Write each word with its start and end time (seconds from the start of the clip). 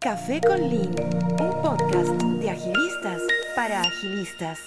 Café 0.00 0.40
con 0.40 0.60
Lin, 0.60 0.94
un 1.40 1.60
podcast 1.60 2.22
de 2.22 2.50
agilistas 2.50 3.20
para 3.56 3.80
agilistas. 3.80 4.60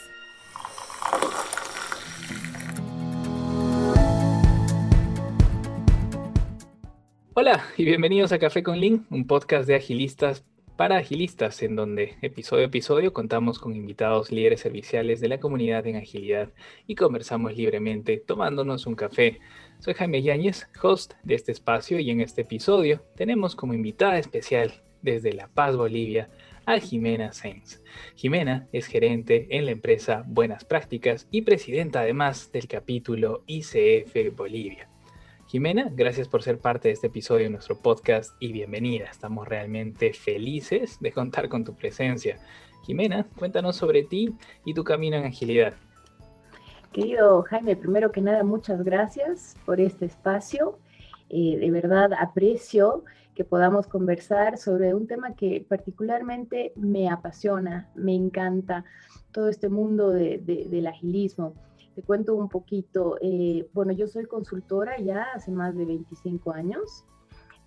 Hola 7.33 7.63
y 7.77 7.85
bienvenidos 7.85 8.33
a 8.33 8.39
Café 8.39 8.61
con 8.61 8.77
Lin, 8.77 9.07
un 9.09 9.25
podcast 9.25 9.69
de 9.69 9.75
agilistas 9.75 10.43
para 10.75 10.97
agilistas, 10.97 11.63
en 11.63 11.77
donde 11.77 12.17
episodio 12.21 12.65
a 12.65 12.67
episodio 12.67 13.13
contamos 13.13 13.57
con 13.57 13.73
invitados 13.73 14.33
líderes 14.33 14.59
serviciales 14.59 15.21
de 15.21 15.29
la 15.29 15.39
comunidad 15.39 15.87
en 15.87 15.95
agilidad 15.95 16.49
y 16.87 16.95
conversamos 16.95 17.55
libremente 17.55 18.17
tomándonos 18.17 18.85
un 18.85 18.95
café. 18.95 19.39
Soy 19.79 19.93
Jaime 19.93 20.23
Yáñez, 20.23 20.67
host 20.83 21.13
de 21.23 21.35
este 21.35 21.53
espacio, 21.53 21.99
y 21.99 22.09
en 22.09 22.19
este 22.19 22.41
episodio 22.41 23.01
tenemos 23.15 23.55
como 23.55 23.73
invitada 23.73 24.17
especial 24.17 24.83
desde 25.01 25.33
La 25.33 25.47
Paz, 25.47 25.75
Bolivia, 25.75 26.29
a 26.65 26.79
Jimena 26.79 27.33
Sainz. 27.33 27.81
Jimena 28.15 28.67
es 28.71 28.85
gerente 28.85 29.47
en 29.49 29.65
la 29.65 29.71
empresa 29.71 30.23
Buenas 30.27 30.65
Prácticas 30.65 31.27
y 31.31 31.41
presidenta 31.41 32.01
además 32.01 32.51
del 32.51 32.67
capítulo 32.67 33.43
ICF 33.47 34.35
Bolivia. 34.35 34.87
Jimena, 35.47 35.89
gracias 35.91 36.29
por 36.29 36.43
ser 36.43 36.59
parte 36.59 36.87
de 36.87 36.93
este 36.93 37.07
episodio 37.07 37.43
de 37.43 37.49
nuestro 37.49 37.77
podcast 37.77 38.35
y 38.39 38.53
bienvenida. 38.53 39.05
Estamos 39.11 39.47
realmente 39.47 40.13
felices 40.13 40.97
de 41.01 41.11
contar 41.11 41.49
con 41.49 41.65
tu 41.65 41.75
presencia. 41.75 42.39
Jimena, 42.85 43.27
cuéntanos 43.35 43.75
sobre 43.75 44.03
ti 44.03 44.33
y 44.63 44.73
tu 44.73 44.83
camino 44.83 45.17
en 45.17 45.25
agilidad. 45.25 45.73
Querido 46.93 47.41
Jaime, 47.43 47.75
primero 47.75 48.11
que 48.11 48.21
nada, 48.21 48.43
muchas 48.43 48.83
gracias 48.83 49.57
por 49.65 49.81
este 49.81 50.05
espacio. 50.05 50.79
Eh, 51.29 51.57
de 51.57 51.71
verdad 51.71 52.11
aprecio 52.13 53.03
que 53.35 53.43
podamos 53.43 53.87
conversar 53.87 54.57
sobre 54.57 54.93
un 54.93 55.07
tema 55.07 55.35
que 55.35 55.65
particularmente 55.67 56.73
me 56.75 57.09
apasiona, 57.09 57.89
me 57.95 58.13
encanta, 58.13 58.85
todo 59.31 59.49
este 59.49 59.69
mundo 59.69 60.09
del 60.09 60.87
agilismo. 60.87 61.53
Te 61.95 62.03
cuento 62.03 62.35
un 62.35 62.49
poquito, 62.49 63.17
eh, 63.21 63.69
bueno, 63.73 63.91
yo 63.91 64.07
soy 64.07 64.25
consultora 64.25 64.97
ya 64.99 65.23
hace 65.33 65.51
más 65.51 65.75
de 65.75 65.85
25 65.85 66.51
años, 66.51 67.05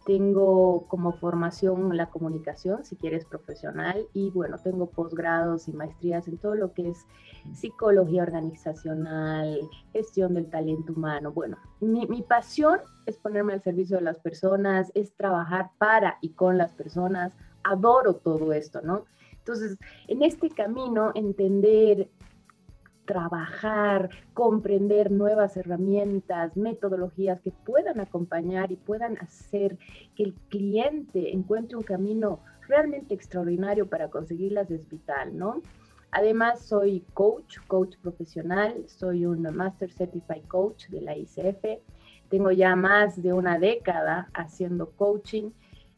tengo 0.04 0.86
como 0.88 1.12
formación 1.12 1.96
la 1.96 2.10
comunicación, 2.10 2.84
si 2.84 2.96
quieres 2.96 3.24
profesional, 3.24 4.06
y 4.12 4.30
bueno, 4.30 4.58
tengo 4.58 4.90
posgrados 4.90 5.68
y 5.68 5.72
maestrías 5.72 6.28
en 6.28 6.38
todo 6.38 6.54
lo 6.54 6.72
que 6.72 6.90
es 6.90 7.06
psicología 7.52 8.22
organizacional, 8.22 9.60
gestión 9.92 10.34
del 10.34 10.50
talento 10.50 10.92
humano. 10.92 11.32
Bueno, 11.32 11.56
mi, 11.80 12.06
mi 12.06 12.22
pasión 12.22 12.80
es 13.06 13.16
ponerme 13.16 13.54
al 13.54 13.62
servicio 13.62 13.96
de 13.96 14.02
las 14.02 14.18
personas, 14.18 14.92
es 14.94 15.14
trabajar 15.14 15.70
para 15.78 16.18
y 16.20 16.30
con 16.30 16.58
las 16.58 16.72
personas. 16.72 17.32
Adoro 17.62 18.16
todo 18.16 18.52
esto, 18.52 18.82
¿no? 18.82 19.04
Entonces, 19.44 19.76
en 20.08 20.22
este 20.22 20.48
camino, 20.48 21.12
entender 21.14 22.08
trabajar, 23.04 24.10
comprender 24.32 25.10
nuevas 25.10 25.56
herramientas, 25.56 26.56
metodologías 26.56 27.40
que 27.40 27.50
puedan 27.50 28.00
acompañar 28.00 28.72
y 28.72 28.76
puedan 28.76 29.18
hacer 29.18 29.78
que 30.14 30.24
el 30.24 30.34
cliente 30.48 31.32
encuentre 31.32 31.76
un 31.76 31.82
camino 31.82 32.40
realmente 32.68 33.14
extraordinario 33.14 33.86
para 33.88 34.08
conseguirlas 34.08 34.70
es 34.70 34.88
vital, 34.88 35.36
¿no? 35.36 35.60
Además, 36.10 36.60
soy 36.60 37.04
coach, 37.12 37.58
coach 37.66 37.96
profesional, 37.98 38.84
soy 38.86 39.26
un 39.26 39.42
Master 39.42 39.90
Certified 39.90 40.44
Coach 40.46 40.86
de 40.88 41.00
la 41.00 41.16
ICF. 41.16 41.80
Tengo 42.28 42.52
ya 42.52 42.76
más 42.76 43.20
de 43.20 43.32
una 43.32 43.58
década 43.58 44.30
haciendo 44.32 44.90
coaching 44.90 45.50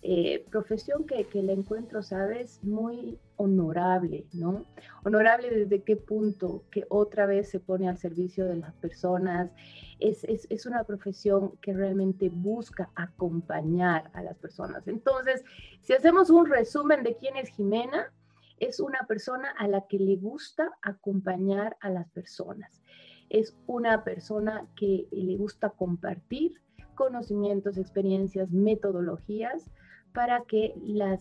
eh, 0.08 0.46
profesión 0.52 1.04
que, 1.04 1.26
que 1.26 1.42
la 1.42 1.50
encuentro, 1.50 2.00
sabes, 2.00 2.62
muy 2.62 3.18
honorable, 3.34 4.24
¿no? 4.32 4.64
Honorable 5.04 5.50
desde 5.50 5.82
qué 5.82 5.96
punto, 5.96 6.62
que 6.70 6.86
otra 6.90 7.26
vez 7.26 7.50
se 7.50 7.58
pone 7.58 7.88
al 7.88 7.98
servicio 7.98 8.46
de 8.46 8.54
las 8.54 8.72
personas. 8.74 9.50
Es, 9.98 10.22
es, 10.22 10.46
es, 10.48 10.64
una 10.64 10.84
profesión 10.84 11.56
que 11.60 11.72
realmente 11.72 12.28
busca 12.28 12.88
acompañar 12.94 14.08
a 14.14 14.22
las 14.22 14.38
personas. 14.38 14.86
Entonces, 14.86 15.44
si 15.80 15.92
hacemos 15.92 16.30
un 16.30 16.46
resumen 16.46 17.02
de 17.02 17.16
quién 17.16 17.34
es 17.34 17.48
Jimena, 17.48 18.12
es 18.58 18.78
una 18.78 19.00
persona 19.08 19.50
a 19.58 19.66
la 19.66 19.88
que 19.88 19.98
le 19.98 20.14
gusta 20.14 20.70
acompañar 20.82 21.76
a 21.80 21.90
las 21.90 22.08
personas. 22.10 22.80
Es 23.28 23.56
una 23.66 24.04
persona 24.04 24.68
que 24.76 25.08
le 25.10 25.36
gusta 25.36 25.70
compartir 25.70 26.60
conocimientos, 26.94 27.76
experiencias, 27.76 28.52
metodologías 28.52 29.68
para 30.16 30.44
que 30.44 30.72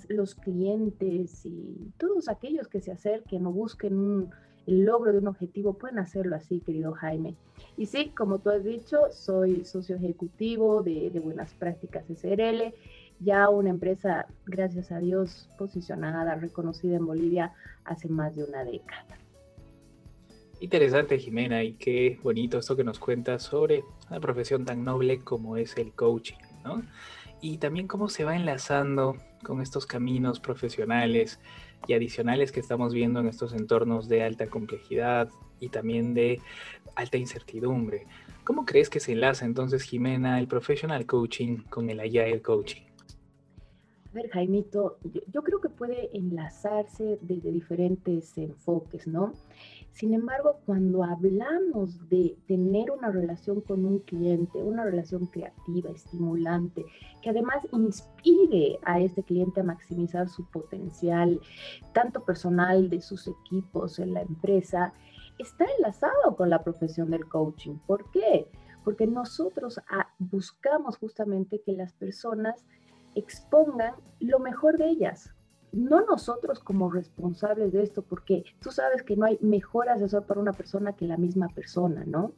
los 0.07 0.35
clientes 0.35 1.45
y 1.45 1.91
todos 1.97 2.29
aquellos 2.29 2.69
que 2.69 2.79
se 2.79 2.93
acerquen 2.93 3.45
o 3.45 3.51
busquen 3.51 4.29
el 4.67 4.85
logro 4.85 5.11
de 5.11 5.17
un 5.17 5.27
objetivo 5.27 5.73
puedan 5.73 5.99
hacerlo 5.99 6.37
así, 6.37 6.61
querido 6.61 6.93
Jaime. 6.93 7.35
Y 7.75 7.87
sí, 7.87 8.13
como 8.17 8.39
tú 8.39 8.51
has 8.51 8.63
dicho, 8.63 8.99
soy 9.11 9.65
socio 9.65 9.97
ejecutivo 9.97 10.81
de, 10.81 11.09
de 11.09 11.19
Buenas 11.19 11.53
Prácticas 11.55 12.05
SRL, 12.05 12.73
ya 13.19 13.49
una 13.49 13.69
empresa, 13.69 14.27
gracias 14.45 14.93
a 14.93 14.99
Dios, 14.99 15.49
posicionada, 15.57 16.35
reconocida 16.35 16.95
en 16.95 17.05
Bolivia 17.05 17.51
hace 17.83 18.07
más 18.07 18.33
de 18.33 18.45
una 18.45 18.63
década. 18.63 19.19
Interesante, 20.61 21.19
Jimena, 21.19 21.61
y 21.65 21.73
qué 21.73 22.17
bonito 22.23 22.59
esto 22.59 22.77
que 22.77 22.85
nos 22.85 22.97
cuentas 22.97 23.43
sobre 23.43 23.83
una 24.09 24.21
profesión 24.21 24.63
tan 24.63 24.85
noble 24.85 25.19
como 25.19 25.57
es 25.57 25.75
el 25.75 25.91
coaching, 25.91 26.37
¿no? 26.63 26.81
Y 27.41 27.57
también 27.57 27.87
cómo 27.87 28.09
se 28.09 28.23
va 28.23 28.35
enlazando 28.35 29.17
con 29.43 29.61
estos 29.61 29.85
caminos 29.85 30.39
profesionales 30.39 31.39
y 31.87 31.93
adicionales 31.93 32.51
que 32.51 32.59
estamos 32.59 32.93
viendo 32.93 33.19
en 33.19 33.27
estos 33.27 33.53
entornos 33.53 34.07
de 34.07 34.23
alta 34.23 34.47
complejidad 34.47 35.29
y 35.59 35.69
también 35.69 36.13
de 36.13 36.41
alta 36.95 37.17
incertidumbre. 37.17 38.07
¿Cómo 38.43 38.65
crees 38.65 38.89
que 38.89 38.99
se 38.99 39.13
enlaza 39.13 39.45
entonces, 39.45 39.83
Jimena, 39.83 40.39
el 40.39 40.47
professional 40.47 41.05
coaching 41.05 41.63
con 41.69 41.89
el 41.89 41.99
agile 41.99 42.41
coaching? 42.41 42.83
A 44.11 44.15
ver, 44.15 44.29
Jaimito, 44.29 44.97
yo, 45.33 45.43
creo 45.43 45.59
que 45.59 45.67
puede 45.67 46.09
enlazarse 46.13 47.19
desde 47.21 47.51
diferentes 47.51 48.37
enfoques, 48.37 49.07
¿no? 49.07 49.33
Sin 49.95 50.13
embargo, 50.13 50.59
cuando 50.65 51.05
hablamos 51.05 52.09
de 52.09 52.37
tener 52.49 52.91
una 52.91 53.11
relación 53.11 53.61
con 53.61 53.85
un 53.85 53.99
cliente, 53.99 54.61
una 54.61 54.83
relación 54.83 55.27
creativa, 55.27 55.89
estimulante, 55.89 56.83
que 57.21 57.29
además 57.29 57.65
inspire 57.71 58.77
a 58.83 58.99
este 58.99 59.23
cliente 59.23 59.61
a 59.61 59.63
maximizar 59.63 60.27
su 60.27 60.45
potencial, 60.51 61.39
tanto 61.93 62.25
personal 62.25 62.89
de 62.89 62.99
sus 62.99 63.25
equipos 63.29 63.97
en 63.99 64.13
la 64.13 64.23
empresa, 64.23 64.91
está 65.39 65.65
enlazado 65.77 66.35
con 66.35 66.49
la 66.49 66.61
profesión 66.61 67.09
del 67.09 67.29
coaching. 67.29 67.75
¿Por 67.87 68.11
qué? 68.11 68.49
Porque 68.83 69.07
nosotros 69.07 69.79
ah, 69.89 70.09
buscamos 70.19 70.97
justamente 70.97 71.61
que 71.65 71.71
las 71.71 71.93
personas 71.93 72.65
expongan 73.15 73.95
lo 74.19 74.39
mejor 74.39 74.77
de 74.77 74.89
ellas, 74.89 75.33
no 75.75 76.05
nosotros 76.05 76.59
como 76.59 76.89
responsables 76.89 77.73
de 77.73 77.83
esto, 77.83 78.01
porque 78.01 78.45
tú 78.61 78.71
sabes 78.71 79.03
que 79.03 79.15
no 79.15 79.25
hay 79.25 79.37
mejor 79.41 79.89
asesor 79.89 80.23
para 80.23 80.39
una 80.39 80.53
persona 80.53 80.93
que 80.93 81.05
la 81.05 81.17
misma 81.17 81.49
persona, 81.49 82.03
¿no? 82.05 82.31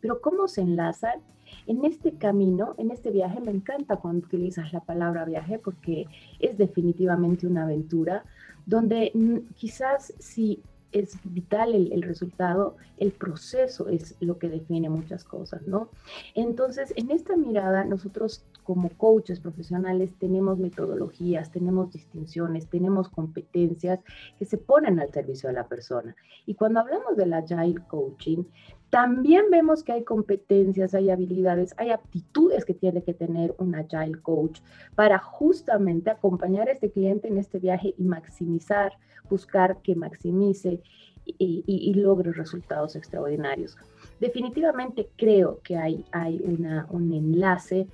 Pero 0.00 0.20
¿cómo 0.20 0.48
se 0.48 0.62
enlazan? 0.62 1.20
En 1.66 1.84
este 1.84 2.14
camino, 2.14 2.74
en 2.78 2.90
este 2.90 3.10
viaje, 3.10 3.40
me 3.40 3.52
encanta 3.52 3.96
cuando 3.96 4.26
utilizas 4.26 4.72
la 4.72 4.80
palabra 4.80 5.24
viaje 5.24 5.58
porque 5.58 6.06
es 6.40 6.58
definitivamente 6.58 7.46
una 7.46 7.64
aventura 7.64 8.24
donde 8.66 9.12
mm, 9.14 9.54
quizás 9.54 10.12
si 10.18 10.62
es 10.92 11.16
vital 11.24 11.74
el, 11.74 11.92
el, 11.92 12.02
resultado, 12.02 12.76
el 12.98 13.12
proceso 13.12 13.88
es 13.88 14.16
lo 14.20 14.38
que 14.38 14.48
define 14.48 14.90
muchas 14.90 15.22
cosas, 15.22 15.62
¿no? 15.66 15.90
Entonces, 16.34 16.92
en 16.96 17.12
esta 17.12 17.36
mirada, 17.36 17.84
nosotros 17.84 18.44
como 18.70 18.88
coaches 18.90 19.40
profesionales 19.40 20.14
tenemos 20.20 20.56
metodologías, 20.56 21.50
tenemos 21.50 21.90
distinciones, 21.90 22.68
tenemos 22.68 23.08
competencias 23.08 23.98
que 24.38 24.44
se 24.44 24.58
ponen 24.58 25.00
al 25.00 25.12
servicio 25.12 25.48
de 25.48 25.56
la 25.56 25.66
persona. 25.66 26.14
Y 26.46 26.54
cuando 26.54 26.78
hablamos 26.78 27.16
del 27.16 27.32
agile 27.32 27.82
coaching, 27.88 28.44
también 28.88 29.46
vemos 29.50 29.82
que 29.82 29.90
hay 29.90 30.04
competencias, 30.04 30.94
hay 30.94 31.10
habilidades, 31.10 31.74
hay 31.78 31.90
aptitudes 31.90 32.64
que 32.64 32.74
tiene 32.74 33.02
que 33.02 33.12
tener 33.12 33.56
un 33.58 33.74
agile 33.74 34.22
coach 34.22 34.60
para 34.94 35.18
justamente 35.18 36.08
acompañar 36.08 36.68
a 36.68 36.72
este 36.72 36.92
cliente 36.92 37.26
en 37.26 37.38
este 37.38 37.58
viaje 37.58 37.92
y 37.98 38.04
maximizar, 38.04 38.92
buscar 39.28 39.78
que 39.82 39.96
maximice 39.96 40.80
y, 41.26 41.92
logre 41.94 42.32
resultados 42.32 42.94
extraordinarios. 42.94 43.76
Definitivamente 44.20 45.08
creo 45.16 45.58
que 45.64 45.76
hay, 45.76 46.04
hay 46.12 46.40
una, 46.44 46.86
un 46.90 47.12
enlace 47.12 47.88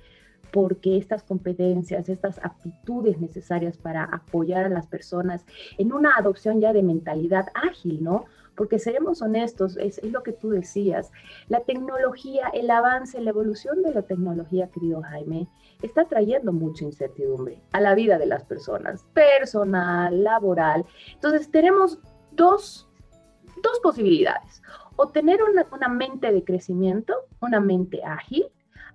porque 0.51 0.97
estas 0.97 1.23
competencias, 1.23 2.09
estas 2.09 2.39
aptitudes 2.43 3.19
necesarias 3.19 3.77
para 3.77 4.03
apoyar 4.03 4.65
a 4.65 4.69
las 4.69 4.87
personas 4.87 5.45
en 5.77 5.93
una 5.93 6.15
adopción 6.15 6.61
ya 6.61 6.73
de 6.73 6.83
mentalidad 6.83 7.47
ágil, 7.53 8.03
¿no? 8.03 8.25
Porque 8.55 8.79
seremos 8.79 9.21
honestos, 9.21 9.77
es, 9.77 10.03
lo 10.03 10.23
que 10.23 10.31
tú 10.31 10.49
decías, 10.49 11.11
la 11.47 11.59
tecnología, 11.59 12.47
el 12.53 12.71
avance, 12.71 13.21
la 13.21 13.29
evolución 13.29 13.83
de 13.83 13.93
la 13.93 14.01
tecnología, 14.01 14.69
querido 14.69 15.01
Jaime, 15.03 15.47
está 15.83 16.05
trayendo 16.05 16.51
mucha 16.51 16.83
incertidumbre 16.83 17.61
a 17.71 17.81
la 17.81 17.93
vida 17.93 18.17
de 18.17 18.25
las 18.25 18.43
personas, 18.45 19.05
personal, 19.13 20.23
laboral. 20.23 20.85
Entonces 21.13 21.51
tenemos 21.51 21.99
dos, 22.31 22.89
dos 23.61 23.79
posibilidades, 23.83 24.63
o 24.95 25.09
tener 25.09 25.43
una, 25.43 25.67
una 25.71 25.87
mente 25.87 26.31
de 26.31 26.43
crecimiento, 26.43 27.13
una 27.39 27.59
mente 27.59 28.03
ágil, 28.03 28.47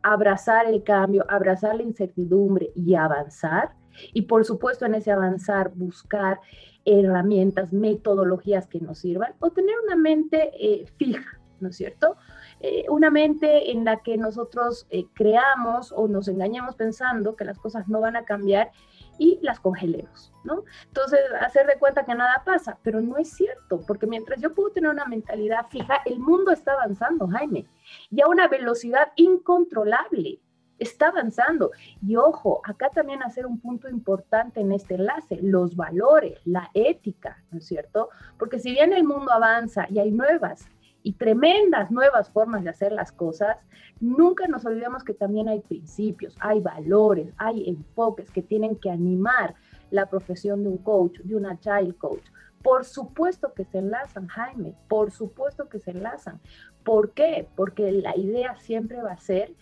abrazar 0.03 0.67
el 0.67 0.83
cambio, 0.83 1.25
abrazar 1.29 1.77
la 1.77 1.83
incertidumbre 1.83 2.73
y 2.75 2.95
avanzar. 2.95 3.75
Y 4.13 4.23
por 4.23 4.45
supuesto 4.45 4.87
en 4.87 4.95
ese 4.95 5.13
avanzar 5.13 5.73
buscar 5.75 6.41
herramientas, 6.85 7.73
metodologías 7.73 8.67
que 8.67 8.81
nos 8.81 8.99
sirvan 8.99 9.35
o 9.39 9.51
tener 9.51 9.75
una 9.85 9.97
mente 9.97 10.51
eh, 10.59 10.87
fija, 10.97 11.39
¿no 11.61 11.69
es 11.69 11.77
cierto? 11.77 12.17
Eh, 12.61 12.87
una 12.89 13.11
mente 13.11 13.71
en 13.71 13.85
la 13.85 14.03
que 14.03 14.17
nosotros 14.17 14.87
eh, 14.91 15.07
creamos 15.15 15.93
o 15.93 16.09
nos 16.09 16.29
engañamos 16.29 16.77
pensando 16.77 17.37
que 17.37 17.45
las 17.45 17.59
cosas 17.59 17.89
no 17.89 18.01
van 18.01 18.17
a 18.17 18.25
cambiar 18.25 18.71
y 19.19 19.39
las 19.43 19.61
congelemos, 19.61 20.33
¿no? 20.45 20.65
Entonces, 20.87 21.21
hacer 21.41 21.67
de 21.67 21.79
cuenta 21.79 22.05
que 22.05 22.15
nada 22.15 22.43
pasa, 22.45 22.79
pero 22.83 23.01
no 23.01 23.17
es 23.19 23.31
cierto, 23.31 23.81
porque 23.87 24.07
mientras 24.07 24.41
yo 24.41 24.55
puedo 24.55 24.71
tener 24.71 24.91
una 24.91 25.07
mentalidad 25.07 25.67
fija, 25.69 26.03
el 26.05 26.19
mundo 26.19 26.51
está 26.51 26.73
avanzando, 26.73 27.29
Jaime, 27.29 27.67
y 28.11 28.21
a 28.21 28.29
una 28.29 28.49
velocidad 28.49 29.13
incontrolable. 29.17 30.41
Está 30.79 31.09
avanzando. 31.09 31.71
Y 32.05 32.17
ojo, 32.17 32.61
acá 32.65 32.89
también 32.89 33.23
hacer 33.23 33.47
un 33.47 33.61
punto 33.61 33.89
importante 33.89 34.61
en 34.61 34.73
este 34.73 34.95
enlace, 34.95 35.39
los 35.41 35.77
valores, 35.77 36.41
la 36.45 36.71
ética, 36.75 37.41
¿no 37.53 37.59
es 37.59 37.67
cierto? 37.67 38.09
Porque 38.37 38.59
si 38.59 38.73
bien 38.73 38.93
el 38.93 39.05
mundo 39.05 39.31
avanza 39.31 39.87
y 39.89 40.01
hay 40.01 40.11
nuevas 40.11 40.67
y 41.03 41.13
tremendas 41.15 41.91
nuevas 41.91 42.31
formas 42.31 42.65
de 42.65 42.71
hacer 42.71 42.93
las 42.93 43.13
cosas, 43.13 43.57
nunca 44.01 44.47
nos 44.47 44.65
olvidemos 44.65 45.05
que 45.05 45.15
también 45.15 45.49
hay 45.49 45.61
principios, 45.61 46.37
hay 46.41 46.61
valores, 46.61 47.33
hay 47.37 47.69
enfoques 47.69 48.31
que 48.31 48.43
tienen 48.43 48.77
que 48.77 48.91
animar 48.91 49.55
la 49.91 50.07
profesión 50.07 50.63
de 50.63 50.71
un 50.71 50.79
coach, 50.79 51.19
de 51.21 51.37
un 51.37 51.47
agile 51.47 51.95
coach. 51.95 52.25
Por 52.63 52.85
supuesto 52.85 53.53
que 53.55 53.65
se 53.65 53.79
enlazan, 53.79 54.29
Jaime, 54.29 54.75
por 54.89 55.11
supuesto 55.11 55.69
que 55.69 55.81
se 55.81 55.91
enlazan. 55.91 56.41
¿Por 56.85 57.11
qué? 57.11 57.49
Porque 57.57 57.91
la 57.91 58.17
idea 58.17 58.57
siempre 58.57 59.03
va 59.03 59.13
a 59.13 59.19
ser 59.19 59.53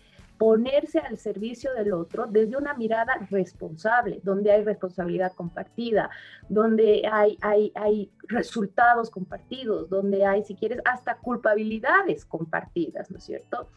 ponerse 0.41 1.01
al 1.01 1.19
servicio 1.19 1.75
del 1.75 1.93
otro 1.93 2.27
desde 2.27 2.57
una 2.57 2.73
mirada 2.73 3.13
responsable, 3.29 4.21
donde 4.23 4.51
hay 4.51 4.65
responsabilidad 4.65 5.35
compartida, 5.35 6.09
donde 6.49 7.03
hay, 7.13 7.37
hay, 7.43 7.71
hay 7.75 8.11
resultados 8.23 9.11
compartidos, 9.11 9.91
donde 9.91 10.25
hay, 10.25 10.43
si 10.43 10.55
quieres, 10.55 10.81
hasta 10.87 11.19
culpabilidades 11.19 12.25
compartidas, 12.25 13.11
¿no 13.11 13.19
es 13.19 13.25
cierto? 13.25 13.69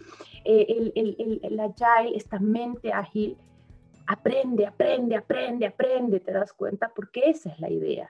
Eh, 0.46 0.66
el, 0.70 0.94
el, 0.96 1.42
el, 1.44 1.60
agile, 1.60 2.16
esta 2.16 2.40
mente 2.40 2.94
ágil, 2.94 3.36
aprende, 4.08 4.66
aprende, 4.66 5.18
aprende, 5.18 5.66
aprende, 5.66 6.22
te 6.22 6.32
das 6.32 6.54
cuenta, 6.54 6.94
porque 6.96 7.30
esa 7.30 7.50
es 7.50 7.60
la 7.60 7.70
idea 7.70 8.10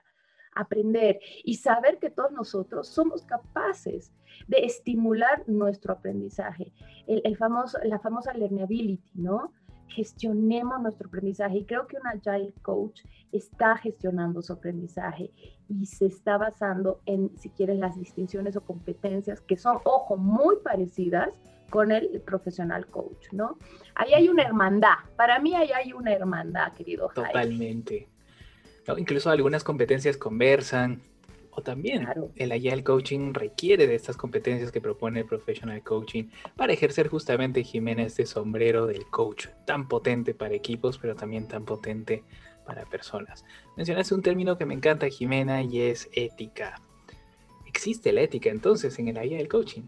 aprender 0.54 1.20
y 1.44 1.56
saber 1.56 1.98
que 1.98 2.10
todos 2.10 2.32
nosotros 2.32 2.88
somos 2.88 3.24
capaces 3.24 4.12
de 4.48 4.58
estimular 4.64 5.42
nuestro 5.46 5.92
aprendizaje. 5.94 6.72
El, 7.06 7.36
famoso, 7.36 7.78
la 7.84 7.98
famosa 7.98 8.32
learnability, 8.34 9.10
¿no? 9.14 9.52
Gestionemos 9.88 10.80
nuestro 10.80 11.08
aprendizaje 11.08 11.58
y 11.58 11.64
creo 11.64 11.86
que 11.86 11.96
un 11.96 12.06
agile 12.06 12.52
coach 12.62 13.02
está 13.30 13.76
gestionando 13.76 14.42
su 14.42 14.52
aprendizaje 14.52 15.30
y 15.68 15.86
se 15.86 16.06
está 16.06 16.36
basando 16.36 17.00
en, 17.06 17.30
si 17.38 17.50
quieres, 17.50 17.78
las 17.78 17.96
distinciones 17.96 18.56
o 18.56 18.62
competencias 18.62 19.40
que 19.40 19.56
son, 19.56 19.78
ojo, 19.84 20.16
muy 20.16 20.56
parecidas 20.64 21.40
con 21.70 21.92
el 21.92 22.20
profesional 22.22 22.86
coach, 22.86 23.32
¿no? 23.32 23.58
Ahí 23.94 24.14
hay 24.14 24.28
una 24.28 24.42
hermandad. 24.42 24.96
Para 25.16 25.38
mí 25.38 25.54
ahí 25.54 25.70
hay 25.72 25.92
una 25.92 26.12
hermandad, 26.12 26.72
querido 26.72 27.08
Jaime. 27.08 28.04
Incluso 28.98 29.30
algunas 29.30 29.64
competencias 29.64 30.16
conversan, 30.16 31.02
o 31.56 31.62
también 31.62 32.06
el 32.34 32.52
Agile 32.52 32.82
Coaching 32.82 33.32
requiere 33.32 33.86
de 33.86 33.94
estas 33.94 34.16
competencias 34.16 34.72
que 34.72 34.80
propone 34.80 35.20
el 35.20 35.26
Professional 35.26 35.82
Coaching 35.82 36.24
para 36.56 36.72
ejercer 36.72 37.08
justamente, 37.08 37.62
Jimena, 37.62 38.02
este 38.02 38.26
sombrero 38.26 38.86
del 38.86 39.06
coach, 39.06 39.48
tan 39.64 39.86
potente 39.86 40.34
para 40.34 40.54
equipos, 40.54 40.98
pero 40.98 41.14
también 41.14 41.46
tan 41.46 41.64
potente 41.64 42.24
para 42.66 42.84
personas. 42.86 43.44
Mencionaste 43.76 44.14
un 44.14 44.22
término 44.22 44.58
que 44.58 44.66
me 44.66 44.74
encanta, 44.74 45.08
Jimena, 45.08 45.62
y 45.62 45.80
es 45.80 46.08
ética. 46.12 46.80
¿Existe 47.66 48.12
la 48.12 48.22
ética 48.22 48.50
entonces 48.50 48.98
en 48.98 49.08
el 49.08 49.18
Agile 49.18 49.48
Coaching? 49.48 49.82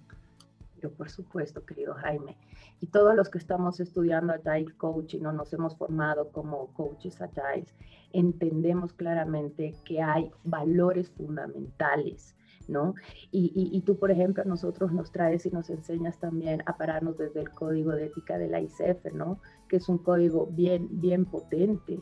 Pero 0.77 0.93
por 0.93 1.11
supuesto, 1.11 1.65
querido 1.65 1.95
Jaime. 1.95 2.37
Y 2.81 2.89
todos 2.89 3.15
los 3.15 3.31
que 3.31 3.39
estamos 3.39 3.81
estudiando 3.81 4.35
Agile 4.35 4.75
Coaching 4.77 5.25
o 5.25 5.33
nos 5.33 5.53
hemos 5.53 5.77
formado 5.77 6.31
como 6.31 6.73
coaches 6.75 7.21
Agile, 7.23 7.67
entendemos 8.13 8.93
claramente 8.93 9.75
que 9.85 10.03
hay 10.03 10.31
valores 10.45 11.11
fundamentales, 11.11 12.37
¿no? 12.69 12.95
Y, 13.31 13.81
tú, 13.87 13.99
por 13.99 14.11
ejemplo, 14.11 14.43
a 14.43 14.47
nosotros 14.47 14.93
nos 14.93 15.11
traes 15.11 15.47
y 15.47 15.51
nos 15.51 15.71
enseñas 15.71 16.19
también 16.19 16.63
a 16.67 16.77
pararnos 16.77 17.17
desde 17.17 17.41
el 17.41 17.51
código 17.51 17.93
de 17.93 18.07
ética 18.07 18.39
de 18.39 18.49
la 18.49 18.61
ICF, 18.61 19.13
¿no? 19.13 19.41
Que 19.69 19.77
es 19.77 19.89
un 19.89 19.99
código 19.99 20.47
bien, 20.47 20.89
bien 21.01 21.25
potente, 21.25 22.01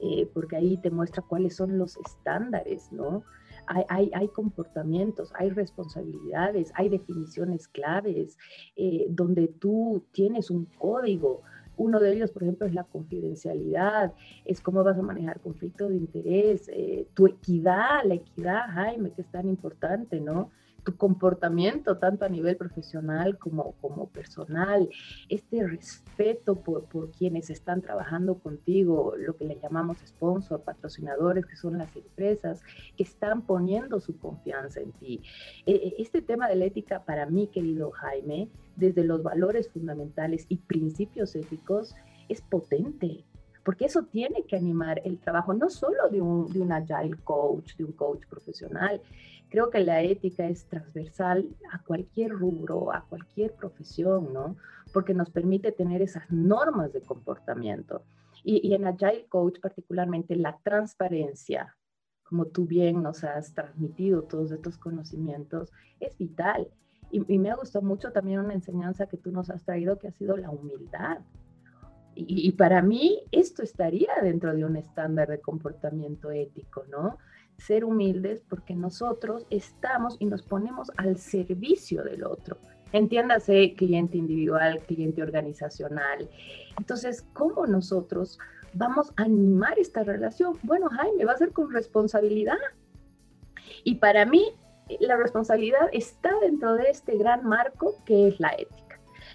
eh, 0.00 0.30
porque 0.32 0.56
ahí 0.56 0.76
te 0.78 0.90
muestra 0.90 1.22
cuáles 1.22 1.56
son 1.56 1.78
los 1.78 1.96
estándares, 1.96 2.92
¿no? 2.92 3.22
Hay, 3.66 4.28
comportamientos, 4.28 5.32
hay 5.34 5.50
responsabilidades, 5.50 6.72
hay 6.74 6.88
definiciones 6.88 7.68
claves, 7.68 8.38
eh, 8.76 9.06
donde 9.08 9.48
tú 9.48 10.04
tienes 10.12 10.50
un 10.50 10.66
código 10.66 11.42
uno 11.76 12.00
de 12.00 12.12
ellos, 12.12 12.30
por 12.30 12.42
ejemplo, 12.42 12.66
es 12.66 12.74
la 12.74 12.84
confidencialidad, 12.84 14.12
es 14.44 14.60
cómo 14.60 14.84
vas 14.84 14.98
a 14.98 15.02
manejar 15.02 15.40
conflicto 15.40 15.88
de 15.88 15.96
interés, 15.96 16.68
eh, 16.68 17.06
tu 17.14 17.26
equidad, 17.26 18.04
la 18.04 18.14
equidad, 18.14 18.60
Jaime, 18.72 19.10
que 19.12 19.22
es 19.22 19.30
tan 19.30 19.48
importante, 19.48 20.20
¿no? 20.20 20.50
Tu 20.84 20.96
comportamiento, 20.96 21.98
tanto 21.98 22.24
a 22.24 22.28
nivel 22.28 22.56
profesional 22.56 23.38
como, 23.38 23.72
como 23.80 24.08
personal, 24.08 24.88
este 25.28 25.66
respeto 25.66 26.56
por, 26.56 26.84
por, 26.84 27.10
quienes 27.12 27.50
están 27.50 27.82
trabajando 27.82 28.34
contigo, 28.38 29.14
lo 29.16 29.36
que 29.36 29.44
le 29.44 29.58
llamamos 29.60 29.98
sponsor, 30.04 30.62
patrocinadores, 30.62 31.46
que 31.46 31.56
son 31.56 31.78
las 31.78 31.94
empresas 31.94 32.62
que 32.96 33.04
están 33.04 33.42
poniendo 33.42 34.00
su 34.00 34.18
confianza 34.18 34.80
en 34.80 34.92
ti. 34.92 35.22
E, 35.66 35.72
e, 35.72 35.94
este 35.98 36.22
tema 36.22 36.48
de 36.48 36.56
la 36.56 36.64
ética 36.64 37.04
para 37.04 37.26
mí, 37.26 37.48
querido 37.48 37.90
Jaime, 37.92 38.48
desde 38.76 39.04
los 39.04 39.22
valores 39.22 39.68
fundamentales 39.70 40.46
y 40.48 40.56
principios 40.56 41.36
éticos, 41.36 41.94
es 42.28 42.40
potente, 42.40 43.24
porque 43.64 43.84
eso 43.84 44.04
tiene 44.04 44.44
que 44.44 44.56
animar 44.56 45.00
el 45.04 45.18
trabajo 45.18 45.54
no 45.54 45.70
solo 45.70 46.08
de 46.10 46.20
un, 46.20 46.52
de 46.52 46.60
un 46.60 46.72
agile 46.72 47.16
coach, 47.24 47.76
de 47.76 47.84
un 47.84 47.92
coach 47.92 48.26
profesional, 48.26 49.00
creo 49.52 49.70
que 49.70 49.80
la 49.80 50.00
ética 50.02 50.46
es 50.48 50.64
transversal 50.64 51.46
a 51.70 51.82
cualquier 51.82 52.30
rubro, 52.30 52.92
a 52.92 53.04
cualquier 53.04 53.52
profesión, 53.52 54.32
¿no? 54.32 54.56
Porque 54.92 55.12
nos 55.12 55.30
permite 55.30 55.72
tener 55.72 56.00
esas 56.00 56.30
normas 56.30 56.92
de 56.92 57.02
comportamiento. 57.02 58.02
Y, 58.44 58.74
en 58.74 58.86
Agile 58.86 59.26
Coach 59.28 59.60
particularmente 59.60 60.34
la 60.36 60.58
transparencia, 60.62 61.76
como 62.24 62.46
tú 62.46 62.66
bien 62.66 63.02
nos 63.02 63.24
has 63.24 63.52
transmitido 63.54 64.22
todos 64.22 64.50
estos 64.50 64.78
conocimientos, 64.78 65.70
es 66.00 66.16
vital. 66.16 66.68
Y, 67.10 67.22
y, 67.32 67.38
me 67.38 67.50
ha 67.50 67.56
gustado 67.56 67.84
mucho 67.84 68.10
también 68.10 68.40
una 68.40 68.54
enseñanza 68.54 69.06
que 69.06 69.18
tú 69.18 69.30
nos 69.30 69.50
has 69.50 69.62
traído, 69.64 69.98
que 69.98 70.08
ha 70.08 70.12
sido 70.12 70.36
la 70.38 70.50
humildad. 70.50 71.18
Y, 72.14 72.52
para 72.52 72.82
mí 72.82 73.22
esto 73.32 73.62
estaría 73.62 74.12
dentro 74.22 74.54
de 74.54 74.64
un 74.64 74.76
estándar 74.76 75.28
de 75.28 75.40
comportamiento 75.40 76.30
ético, 76.30 76.84
¿no? 76.90 77.18
ser 77.58 77.84
humildes 77.84 78.42
porque 78.48 78.74
nosotros 78.74 79.46
estamos 79.50 80.16
y 80.18 80.26
nos 80.26 80.42
ponemos 80.42 80.90
al 80.96 81.16
servicio 81.16 82.02
del 82.02 82.24
otro. 82.24 82.58
Entiéndase 82.92 83.74
cliente 83.74 84.18
individual, 84.18 84.80
cliente 84.86 85.22
organizacional. 85.22 86.28
Entonces, 86.78 87.24
¿cómo 87.32 87.66
nosotros 87.66 88.38
vamos 88.74 89.12
a 89.16 89.22
animar 89.22 89.78
esta 89.78 90.02
relación? 90.02 90.58
Bueno, 90.62 90.88
Jaime, 90.90 91.24
va 91.24 91.32
a 91.32 91.38
ser 91.38 91.52
con 91.52 91.72
responsabilidad. 91.72 92.58
Y 93.84 93.94
para 93.96 94.26
mí, 94.26 94.44
la 95.00 95.16
responsabilidad 95.16 95.88
está 95.92 96.30
dentro 96.40 96.74
de 96.74 96.90
este 96.90 97.16
gran 97.16 97.44
marco 97.44 97.96
que 98.04 98.28
es 98.28 98.40
la 98.40 98.50
ética. 98.50 98.81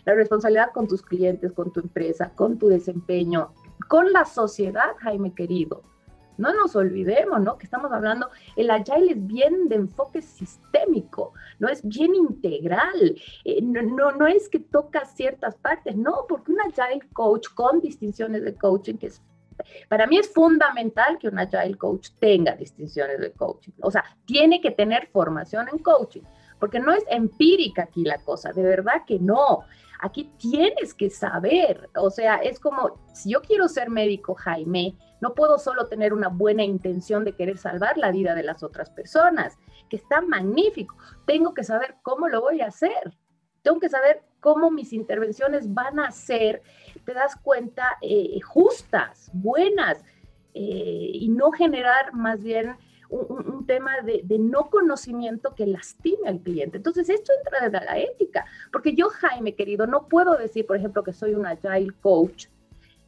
La 0.08 0.16
responsabilidad 0.16 0.72
con 0.72 0.88
tus 0.88 1.02
clientes, 1.02 1.52
con 1.52 1.74
tu 1.74 1.82
empresa, 1.82 2.32
con 2.34 2.58
tu 2.58 2.70
desempeño, 2.70 3.54
con 3.90 4.14
la 4.14 4.24
sociedad, 4.24 4.96
Jaime 5.00 5.34
querido. 5.34 5.84
No 6.38 6.54
nos 6.54 6.78
olvidemos, 6.78 7.42
¿no? 7.42 7.58
Que 7.58 7.66
estamos 7.66 7.92
hablando, 7.92 8.30
el 8.56 8.70
agile 8.70 9.12
es 9.12 9.28
bien 9.28 9.68
de 9.68 9.76
enfoque 9.76 10.22
sistémico, 10.22 11.34
no 11.60 11.68
es 11.68 11.86
bien 11.86 12.16
integral, 12.16 13.18
eh, 13.44 13.62
no, 13.62 13.82
no, 13.82 14.14
no, 14.14 14.28
es 14.28 14.48
que 14.48 14.60
toca 14.60 15.04
ciertas 15.04 15.56
partes, 15.56 15.98
no, 15.98 16.24
porque 16.30 16.54
un 16.54 16.62
agile 16.62 17.06
coach 17.12 17.50
con 17.54 17.82
distinciones 17.82 18.44
de 18.46 18.56
coaching, 18.56 18.96
que 18.96 19.12
para 19.90 20.08
mí 20.08 20.20
es 20.20 20.34
fundamental 20.34 21.18
que 21.18 21.28
un 21.28 21.38
agile 21.38 21.76
coach 21.76 22.12
tenga 22.18 22.56
distinciones 22.56 23.20
de 23.20 23.34
coaching, 23.34 23.74
o 23.82 23.92
sea, 23.92 24.06
tiene 24.24 24.62
que 24.62 24.72
tener 24.72 25.08
formación 25.08 25.68
en 25.68 25.80
coaching, 25.80 26.24
porque 26.60 26.80
no 26.80 26.92
es 26.94 27.04
empírica 27.10 27.84
aquí 27.84 28.04
la 28.04 28.18
cosa, 28.20 28.52
de 28.52 28.64
verdad 28.64 29.04
que 29.06 29.20
no. 29.20 29.64
Aquí 30.00 30.32
tienes 30.38 30.94
que 30.94 31.10
saber, 31.10 31.90
o 31.96 32.10
sea, 32.10 32.36
es 32.38 32.60
como, 32.60 33.00
si 33.14 33.32
yo 33.32 33.42
quiero 33.42 33.68
ser 33.68 33.90
médico, 33.90 34.36
Jaime, 34.36 34.96
no 35.22 35.34
puedo 35.34 35.58
solo 35.58 35.88
tener 35.88 36.14
una 36.14 36.28
buena 36.28 36.64
intención 36.64 37.24
de 37.24 37.34
querer 37.34 37.58
salvar 37.58 37.98
la 37.98 38.12
vida 38.12 38.36
de 38.36 38.44
las 38.44 38.62
otras 38.62 38.90
personas, 38.92 39.58
que 39.90 39.96
está 39.98 40.22
magnífico. 40.22 40.96
Tengo 41.26 41.54
que 41.54 41.64
saber 41.64 41.96
cómo 42.04 42.28
lo 42.28 42.42
voy 42.42 42.62
a 42.62 42.68
hacer. 42.68 43.18
Tengo 43.64 43.80
que 43.80 43.90
saber 43.90 44.22
cómo 44.40 44.70
mis 44.70 44.94
intervenciones 44.94 45.74
van 45.74 46.00
a 46.00 46.12
ser, 46.12 46.62
te 47.04 47.14
das 47.14 47.36
cuenta, 47.36 47.98
eh, 48.02 48.40
justas, 48.42 49.32
buenas, 49.34 50.04
eh, 50.54 51.12
y 51.14 51.30
no 51.30 51.52
generar 51.52 52.14
más 52.14 52.42
bien 52.42 52.76
un, 53.10 53.66
tema 53.66 54.02
de, 54.02 54.22
de, 54.24 54.40
no 54.40 54.70
conocimiento 54.70 55.54
que 55.56 55.66
lastime 55.66 56.28
al 56.28 56.40
cliente. 56.40 56.78
Entonces, 56.78 57.10
esto 57.10 57.34
entra 57.38 57.70
desde 57.70 57.86
la 57.86 58.00
ética, 58.00 58.46
porque 58.72 58.96
yo, 58.96 59.10
Jaime, 59.10 59.56
querido, 59.56 59.88
no 59.88 60.08
puedo 60.08 60.38
decir, 60.38 60.66
por 60.66 60.78
ejemplo, 60.78 61.04
que 61.04 61.14
soy 61.14 61.34
un 61.34 61.46
agile 61.46 61.94
coach 62.02 62.48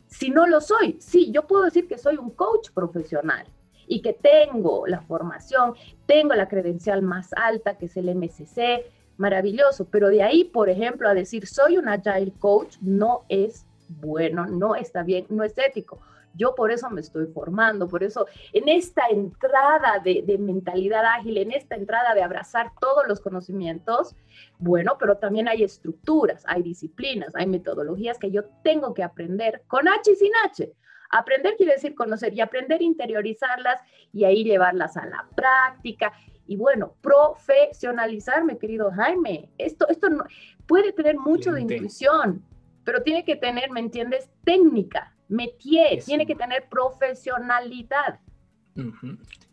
si 0.09 0.29
no 0.29 0.47
lo 0.47 0.59
soy. 0.59 0.97
Sí, 0.99 1.31
yo 1.31 1.47
puedo 1.47 1.63
decir 1.63 1.87
que 1.87 1.97
soy 1.97 2.17
un 2.17 2.31
coach 2.31 2.71
profesional 2.73 3.45
y 3.87 4.01
que 4.01 4.13
tengo 4.13 4.85
la 4.87 5.01
formación, 5.01 5.73
tengo 6.05 6.33
la 6.33 6.47
credencial 6.47 7.01
más 7.01 7.31
alta, 7.33 7.77
que 7.77 7.85
es 7.85 7.97
el 7.97 8.13
MCC, 8.15 8.85
maravilloso, 9.17 9.85
pero 9.85 10.09
de 10.09 10.23
ahí, 10.23 10.45
por 10.45 10.69
ejemplo, 10.69 11.09
a 11.09 11.13
decir 11.13 11.45
soy 11.47 11.77
un 11.77 11.87
agile 11.87 12.33
coach 12.39 12.77
no 12.81 13.25
es 13.29 13.65
bueno, 13.89 14.45
no 14.45 14.75
está 14.75 15.03
bien, 15.03 15.25
no 15.29 15.43
es 15.43 15.57
ético. 15.57 15.99
Yo 16.35 16.55
por 16.55 16.71
eso 16.71 16.89
me 16.89 17.01
estoy 17.01 17.27
formando, 17.27 17.87
por 17.87 18.03
eso 18.03 18.27
en 18.53 18.69
esta 18.69 19.07
entrada 19.09 19.99
de, 19.99 20.37
mentalidad 20.39 21.05
ágil, 21.05 21.37
en 21.37 21.51
esta 21.51 21.75
entrada 21.75 22.13
de 22.13 22.23
abrazar 22.23 22.71
todos 22.79 23.07
los 23.07 23.19
conocimientos, 23.19 24.15
bueno, 24.57 24.97
pero 24.99 25.17
también 25.17 25.47
hay 25.47 25.63
estructuras, 25.63 26.43
hay 26.47 26.63
disciplinas, 26.63 27.35
hay 27.35 27.47
metodologías 27.47 28.17
que 28.17 28.31
yo 28.31 28.45
tengo 28.63 28.93
que 28.93 29.03
aprender 29.03 29.63
con 29.67 29.87
H 29.87 30.11
y 30.11 30.15
sin 30.15 30.31
H. 30.45 30.73
Aprender 31.11 31.55
quiere 31.57 31.73
decir 31.73 31.95
conocer 31.95 32.33
y 32.33 32.41
aprender 32.41 32.81
interiorizarlas 32.81 33.81
y 34.13 34.25
ahí 34.25 34.43
llevarlas 34.43 34.95
a 34.95 35.05
la 35.07 35.27
práctica. 35.35 36.13
Y 36.45 36.55
bueno, 36.55 36.95
profesionalizarme, 37.01 38.57
querido 38.57 38.91
Jaime. 38.91 39.49
Esto, 39.57 39.87
esto 39.87 40.09
no, 40.09 40.23
puede 40.67 40.93
tener 40.93 41.17
mucho 41.17 41.51
de 41.51 41.61
intuición, 41.61 42.43
pero 42.83 43.01
tiene 43.01 43.25
que 43.25 43.35
tener, 43.35 43.71
¿me 43.71 43.79
entiendes? 43.79 44.29
Técnica, 44.43 45.15
métier, 45.29 46.03
tiene 46.03 46.25
que 46.25 46.35
tener 46.35 46.67
profesionalidad. 46.67 48.19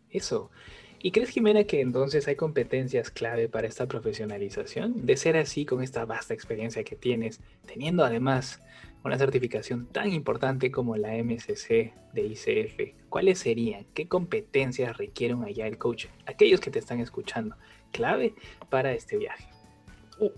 Eso. 0.09 0.51
¿Y 0.99 1.11
crees, 1.11 1.29
Jimena, 1.29 1.63
que 1.63 1.79
entonces 1.79 2.27
hay 2.27 2.35
competencias 2.35 3.11
clave 3.11 3.47
para 3.47 3.67
esta 3.67 3.85
profesionalización? 3.85 5.05
De 5.05 5.15
ser 5.15 5.37
así, 5.37 5.65
con 5.65 5.83
esta 5.83 6.05
vasta 6.05 6.33
experiencia 6.33 6.83
que 6.83 6.95
tienes, 6.95 7.39
teniendo 7.65 8.03
además 8.03 8.59
una 9.03 9.17
certificación 9.17 9.85
tan 9.87 10.11
importante 10.11 10.71
como 10.71 10.97
la 10.97 11.13
MCC 11.13 11.93
de 12.13 12.21
ICF, 12.21 13.09
¿cuáles 13.09 13.39
serían? 13.39 13.85
¿Qué 13.93 14.07
competencias 14.07 14.97
requiere 14.97 15.35
un 15.35 15.47
el 15.47 15.77
Coach? 15.77 16.07
Aquellos 16.25 16.59
que 16.59 16.71
te 16.71 16.79
están 16.79 16.99
escuchando, 16.99 17.55
clave 17.91 18.33
para 18.69 18.91
este 18.91 19.17
viaje. 19.17 19.47
Eh, 20.19 20.31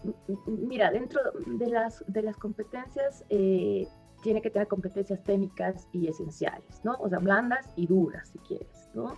mira, 0.46 0.92
dentro 0.92 1.22
de 1.46 1.68
las, 1.68 2.04
de 2.08 2.22
las 2.22 2.36
competencias 2.36 3.24
eh, 3.30 3.88
tiene 4.22 4.42
que 4.42 4.50
tener 4.50 4.68
competencias 4.68 5.24
técnicas 5.24 5.88
y 5.92 6.08
esenciales, 6.08 6.82
¿no? 6.84 6.96
O 7.00 7.10
sea, 7.10 7.20
blandas 7.20 7.72
y 7.76 7.88
duras, 7.88 8.30
si 8.30 8.40
quieres, 8.40 8.90
¿no? 8.94 9.18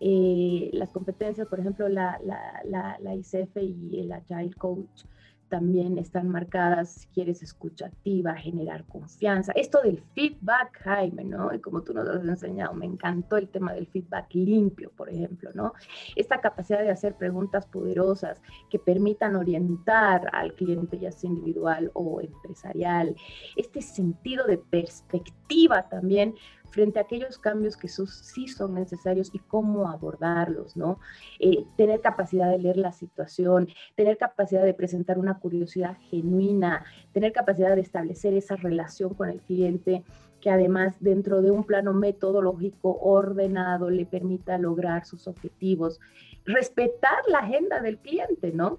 Eh, 0.00 0.70
las 0.72 0.90
competencias, 0.90 1.48
por 1.48 1.58
ejemplo, 1.58 1.88
la, 1.88 2.20
la, 2.24 2.60
la, 2.64 2.98
la, 3.00 3.14
ICF 3.14 3.56
y 3.56 4.00
el 4.00 4.12
Agile 4.12 4.54
Coach 4.54 5.04
también 5.48 5.98
están 5.98 6.28
marcadas, 6.28 6.90
si 6.90 7.08
quieres, 7.08 7.42
escucha 7.42 7.86
activa, 7.86 8.34
generar 8.34 8.84
confianza. 8.84 9.52
Esto 9.52 9.80
del 9.82 10.02
feedback, 10.14 10.78
Jaime, 10.82 11.24
¿no? 11.24 11.52
Y 11.54 11.60
como 11.60 11.82
tú 11.82 11.94
nos 11.94 12.08
has 12.08 12.24
enseñado, 12.24 12.74
me 12.74 12.86
encantó 12.86 13.36
el 13.36 13.48
tema 13.48 13.72
del 13.72 13.86
feedback 13.86 14.34
limpio, 14.34 14.90
por 14.96 15.08
ejemplo, 15.10 15.50
¿no? 15.54 15.72
Esta 16.16 16.40
capacidad 16.40 16.80
de 16.80 16.90
hacer 16.90 17.14
preguntas 17.14 17.66
poderosas 17.66 18.40
que 18.70 18.78
permitan 18.78 19.36
orientar 19.36 20.28
al 20.32 20.54
cliente, 20.54 20.98
ya 20.98 21.12
sea 21.12 21.30
individual 21.30 21.90
o 21.94 22.20
empresarial. 22.20 23.16
Este 23.56 23.80
sentido 23.80 24.46
de 24.46 24.58
perspectiva 24.58 25.88
también 25.88 26.34
frente 26.70 26.98
a 26.98 27.02
aquellos 27.02 27.38
cambios 27.38 27.76
que 27.76 27.88
sí 27.88 28.48
son 28.48 28.74
necesarios 28.74 29.30
y 29.32 29.38
cómo 29.38 29.88
abordarlos, 29.88 30.76
¿no? 30.76 30.98
Eh, 31.38 31.64
tener 31.76 32.00
capacidad 32.00 32.50
de 32.50 32.58
leer 32.58 32.76
la 32.76 32.92
situación, 32.92 33.68
tener 33.96 34.18
capacidad 34.18 34.64
de 34.64 34.74
presentar 34.74 35.18
una 35.18 35.38
curiosidad 35.38 35.96
genuina, 36.10 36.84
tener 37.12 37.32
capacidad 37.32 37.74
de 37.74 37.82
establecer 37.82 38.34
esa 38.34 38.56
relación 38.56 39.14
con 39.14 39.30
el 39.30 39.40
cliente 39.40 40.04
que 40.40 40.50
además 40.50 40.96
dentro 41.00 41.42
de 41.42 41.50
un 41.50 41.64
plano 41.64 41.92
metodológico 41.92 42.96
ordenado 43.00 43.90
le 43.90 44.06
permita 44.06 44.56
lograr 44.56 45.04
sus 45.04 45.26
objetivos, 45.26 45.98
respetar 46.44 47.18
la 47.26 47.40
agenda 47.40 47.80
del 47.80 47.98
cliente, 47.98 48.52
¿no? 48.52 48.78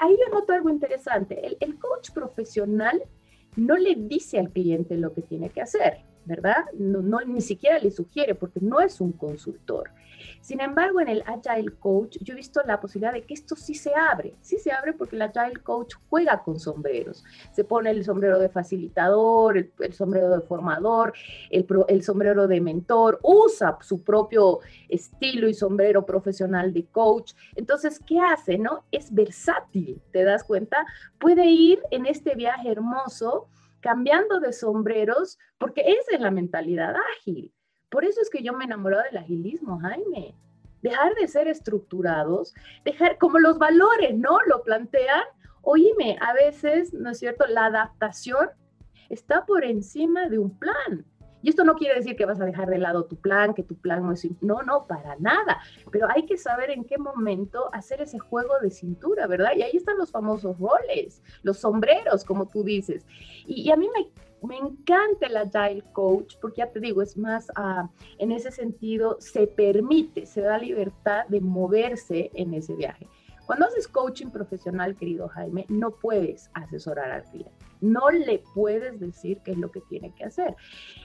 Ahí 0.00 0.16
yo 0.16 0.32
noto 0.32 0.52
algo 0.52 0.70
interesante. 0.70 1.56
El 1.58 1.78
coach 1.78 2.12
profesional 2.12 3.02
no 3.56 3.76
le 3.76 3.96
dice 3.96 4.38
al 4.38 4.50
cliente 4.50 4.96
lo 4.96 5.12
que 5.12 5.22
tiene 5.22 5.50
que 5.50 5.62
hacer 5.62 6.04
¿verdad? 6.26 6.64
No, 6.74 7.20
ni 7.20 7.40
siquiera 7.40 7.78
le 7.78 7.90
sugiere 7.90 8.34
porque 8.34 8.60
no 8.60 8.80
es 8.80 9.00
un 9.00 9.12
consultor. 9.12 9.90
Sin 10.40 10.60
embargo, 10.60 11.00
en 11.00 11.08
el 11.08 11.22
Agile 11.26 11.72
Coach 11.78 12.18
yo 12.20 12.34
he 12.34 12.36
visto 12.36 12.60
la 12.64 12.80
posibilidad 12.80 13.12
de 13.12 13.22
que 13.24 13.34
esto 13.34 13.56
sí 13.56 13.74
se 13.74 13.94
abre, 13.94 14.34
sí 14.40 14.58
se 14.58 14.72
abre 14.72 14.92
porque 14.92 15.16
el 15.16 15.22
Agile 15.22 15.60
Coach 15.62 15.94
juega 16.08 16.42
con 16.42 16.58
sombreros. 16.58 17.24
Se 17.52 17.64
pone 17.64 17.90
el 17.90 18.04
sombrero 18.04 18.38
de 18.38 18.48
facilitador, 18.48 19.56
el, 19.56 19.92
sombrero 19.92 20.30
de 20.30 20.40
formador, 20.40 21.12
el, 21.50 21.66
el, 21.88 22.02
sombrero 22.02 22.46
de 22.46 22.60
mentor, 22.60 23.18
usa 23.22 23.78
su 23.80 24.02
propio 24.02 24.60
estilo 24.88 25.48
y 25.48 25.54
sombrero 25.54 26.06
profesional 26.06 26.72
de 26.72 26.84
coach. 26.86 27.32
Entonces, 27.54 28.00
¿qué 28.04 28.20
hace? 28.20 28.58
No? 28.58 28.84
Es 28.90 29.12
versátil, 29.12 30.00
¿te 30.12 30.24
das 30.24 30.44
cuenta? 30.44 30.86
Puede 31.18 31.46
ir 31.46 31.80
en 31.90 32.06
este 32.06 32.34
viaje 32.34 32.70
hermoso 32.70 33.48
cambiando 33.86 34.40
de 34.40 34.52
sombreros, 34.52 35.38
porque 35.58 35.80
esa 35.82 36.16
es 36.16 36.20
la 36.20 36.32
mentalidad 36.32 36.92
ágil. 37.16 37.52
Por 37.88 38.04
eso 38.04 38.20
es 38.20 38.28
que 38.28 38.42
yo 38.42 38.52
me 38.52 38.64
enamoro 38.64 39.00
del 39.00 39.16
agilismo, 39.16 39.78
Jaime. 39.78 40.34
Dejar 40.82 41.14
de 41.14 41.28
ser 41.28 41.46
estructurados, 41.46 42.52
dejar 42.84 43.16
como 43.18 43.38
los 43.38 43.58
valores, 43.58 44.18
¿no? 44.18 44.40
Lo 44.48 44.64
plantean. 44.64 45.22
Oíme, 45.62 46.18
a 46.20 46.32
veces, 46.32 46.92
¿no 46.94 47.10
es 47.10 47.20
cierto? 47.20 47.46
La 47.46 47.66
adaptación 47.66 48.48
está 49.08 49.46
por 49.46 49.64
encima 49.64 50.28
de 50.28 50.40
un 50.40 50.58
plan. 50.58 51.06
Y 51.46 51.50
esto 51.50 51.62
no 51.62 51.76
quiere 51.76 51.94
decir 51.94 52.16
que 52.16 52.26
vas 52.26 52.40
a 52.40 52.44
dejar 52.44 52.68
de 52.68 52.78
lado 52.78 53.04
tu 53.04 53.14
plan, 53.14 53.54
que 53.54 53.62
tu 53.62 53.76
plan 53.76 54.04
no 54.04 54.10
es... 54.10 54.26
No, 54.40 54.62
no, 54.62 54.88
para 54.88 55.14
nada. 55.20 55.60
Pero 55.92 56.08
hay 56.10 56.26
que 56.26 56.36
saber 56.36 56.70
en 56.70 56.82
qué 56.82 56.98
momento 56.98 57.72
hacer 57.72 58.00
ese 58.00 58.18
juego 58.18 58.58
de 58.60 58.68
cintura, 58.68 59.28
¿verdad? 59.28 59.52
Y 59.54 59.62
ahí 59.62 59.76
están 59.76 59.96
los 59.96 60.10
famosos 60.10 60.58
roles, 60.58 61.22
los 61.44 61.58
sombreros, 61.58 62.24
como 62.24 62.48
tú 62.48 62.64
dices. 62.64 63.06
Y, 63.46 63.70
a 63.70 63.76
mí 63.76 63.88
me, 63.94 64.10
me 64.44 64.58
encanta 64.58 65.28
el 65.28 65.36
Agile 65.36 65.84
Coach 65.92 66.34
porque 66.40 66.62
ya 66.62 66.72
te 66.72 66.80
digo, 66.80 67.00
es 67.00 67.16
más, 67.16 67.48
uh, 67.50 67.86
en 68.18 68.32
ese 68.32 68.50
sentido, 68.50 69.16
se 69.20 69.46
permite, 69.46 70.26
se 70.26 70.40
da 70.40 70.58
libertad 70.58 71.26
de 71.28 71.40
moverse 71.40 72.32
en 72.34 72.54
ese 72.54 72.74
viaje. 72.74 73.06
Cuando 73.46 73.66
haces 73.66 73.86
coaching 73.86 74.28
profesional, 74.30 74.96
querido 74.96 75.28
Jaime, 75.28 75.66
no 75.68 75.92
puedes 75.92 76.50
asesorar 76.52 77.12
al 77.12 77.24
cliente. 77.24 77.64
No 77.80 78.10
le 78.10 78.42
puedes 78.54 78.98
decir 78.98 79.38
qué 79.44 79.52
es 79.52 79.58
lo 79.58 79.70
que 79.70 79.80
tiene 79.82 80.12
que 80.14 80.24
hacer. 80.24 80.56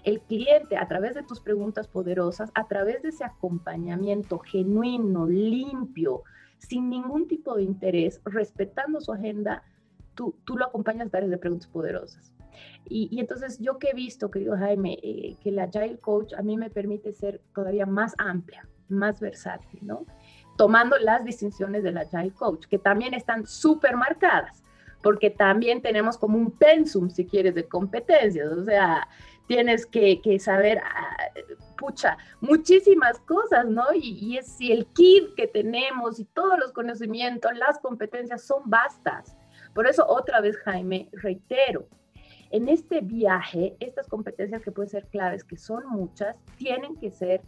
El 0.04 0.22
cliente, 0.22 0.78
a 0.78 0.88
través 0.88 1.16
de 1.16 1.24
tus 1.24 1.40
preguntas 1.40 1.88
poderosas, 1.88 2.50
a 2.56 2.68
través 2.68 3.04
de 3.04 3.10
ese 3.10 3.24
acompañamiento 3.24 4.40
genuino, 4.40 5.28
limpio, 5.28 6.24
sin 6.58 6.90
ningún 6.90 7.28
tipo 7.28 7.56
de 7.56 7.64
interés, 7.64 8.22
respetando 8.26 9.02
su 9.02 9.14
agenda, 9.14 9.64
tú, 10.16 10.36
tú 10.44 10.58
lo 10.58 10.66
acompañas 10.66 11.08
a 11.08 11.12
través 11.12 11.30
de 11.30 11.38
preguntas 11.38 11.68
poderosas. 11.68 12.34
Y, 12.86 13.20
entonces 13.20 13.60
yo 13.60 13.80
que 13.80 13.90
he 13.90 13.94
visto, 13.94 14.30
querido 14.30 14.58
Jaime, 14.58 14.98
eh, 15.02 15.38
que 15.42 15.52
la 15.52 15.64
Agile 15.64 16.00
Coach 16.00 16.34
a 16.34 16.42
mí 16.42 16.58
me 16.58 16.70
permite 16.70 17.14
ser 17.14 17.42
todavía 17.54 17.86
más 17.86 18.14
amplia, 18.18 18.68
más 18.90 19.20
versátil, 19.20 19.80
¿no? 19.84 20.06
Tomando 20.58 20.98
las 20.98 21.24
distinciones 21.24 21.84
de 21.84 21.92
la 21.92 22.02
Agile 22.02 22.32
Coach, 22.32 22.66
que 22.68 22.78
también 22.78 23.14
están 23.14 23.46
súper 23.46 23.96
marcadas 23.96 24.64
porque 25.02 25.30
también 25.30 25.82
tenemos 25.82 26.18
como 26.18 26.38
un 26.38 26.52
pensum, 26.52 27.10
si 27.10 27.26
quieres, 27.26 27.56
de 27.56 27.68
competencias, 27.68 28.52
o 28.52 28.64
sea, 28.64 29.08
tienes 29.48 29.86
que, 29.86 30.38
saber, 30.40 30.80
ah, 30.80 31.18
pucha, 31.78 32.18
muchísimas 32.40 33.20
cosas, 33.20 33.66
¿no? 33.66 33.84
Y, 33.94 34.18
y 34.20 34.38
es 34.38 34.48
si 34.48 34.72
el 34.72 34.86
kit 34.88 35.34
que 35.36 35.48
tenemos 35.48 36.20
y 36.20 36.26
todos 36.26 36.58
los 36.60 36.72
conocimientos, 36.72 37.52
las 37.58 37.80
competencias 37.80 38.44
son 38.44 38.62
vastas. 38.66 39.36
Por 39.74 39.88
eso, 39.88 40.06
otra 40.08 40.42
vez, 40.42 40.58
Jaime, 40.60 41.10
reitero, 41.14 41.88
en 42.52 42.68
este 42.68 43.02
viaje, 43.02 43.76
estas 43.80 44.08
competencias 44.08 44.62
que 44.62 44.72
pueden 44.72 44.90
ser 44.90 45.08
claves, 45.08 45.44
que 45.44 45.58
son 45.58 45.88
muchas, 45.88 46.38
tienen 46.58 46.98
que 46.98 47.10
ser 47.10 47.42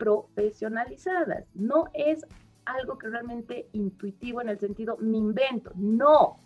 profesionalizadas. 0.00 1.44
No 1.54 1.90
es 1.92 2.24
algo 2.64 2.96
que 2.98 3.08
realmente 3.08 3.68
intuitivo 3.72 4.40
en 4.40 4.48
el 4.48 4.58
sentido, 4.58 4.96
me 4.98 5.18
invento. 5.18 5.72
No. 5.76 6.40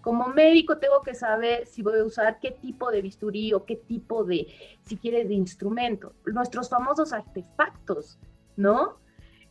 Como 0.00 0.28
médico 0.28 0.78
tengo 0.78 1.02
que 1.02 1.14
saber 1.14 1.66
si 1.66 1.82
voy 1.82 1.98
a 1.98 2.04
usar 2.04 2.38
qué 2.40 2.52
tipo 2.52 2.90
de 2.90 3.02
bisturí 3.02 3.52
o 3.52 3.66
qué 3.66 3.76
tipo 3.76 4.24
de, 4.24 4.46
si 4.84 4.96
quieres, 4.96 5.28
de 5.28 5.34
instrumento. 5.34 6.14
Nuestros 6.24 6.70
famosos 6.70 7.12
artefactos, 7.12 8.18
¿no? 8.56 8.98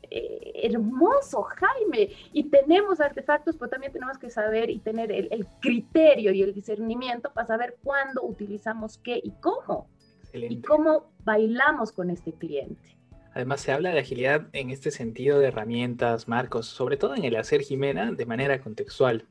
Eh, 0.10 0.52
hermoso, 0.64 1.44
Jaime. 1.44 2.10
Y 2.34 2.50
tenemos 2.50 3.00
artefactos, 3.00 3.58
pero 3.58 3.70
también 3.70 3.94
tenemos 3.94 4.18
que 4.18 4.30
saber 4.32 4.72
y 4.72 4.80
tener 4.80 5.12
el, 5.12 5.46
criterio 5.60 6.32
y 6.32 6.42
el 6.42 6.54
discernimiento 6.54 7.32
para 7.32 7.46
saber 7.46 7.78
cuándo 7.84 8.24
utilizamos 8.24 8.98
qué 8.98 9.20
y 9.24 9.32
cómo. 9.42 9.88
Y 10.34 10.62
cómo 10.62 11.12
bailamos 11.24 11.94
con 11.94 12.10
este 12.10 12.34
cliente. 12.34 12.95
Además, 13.36 13.62
se 13.62 13.72
habla 13.72 13.92
de 13.92 14.00
agilidad 14.00 14.48
en 14.54 14.72
este 14.72 14.90
sentido 14.90 15.38
de 15.38 15.50
herramientas, 15.50 16.28
marcos, 16.28 16.66
sobre 16.66 16.98
todo 16.98 17.16
en 17.16 17.26
el 17.26 17.36
hacer 17.36 17.62
Jimena 17.62 18.12
de 18.12 18.26
manera 18.26 18.60
contextual. 18.60 19.28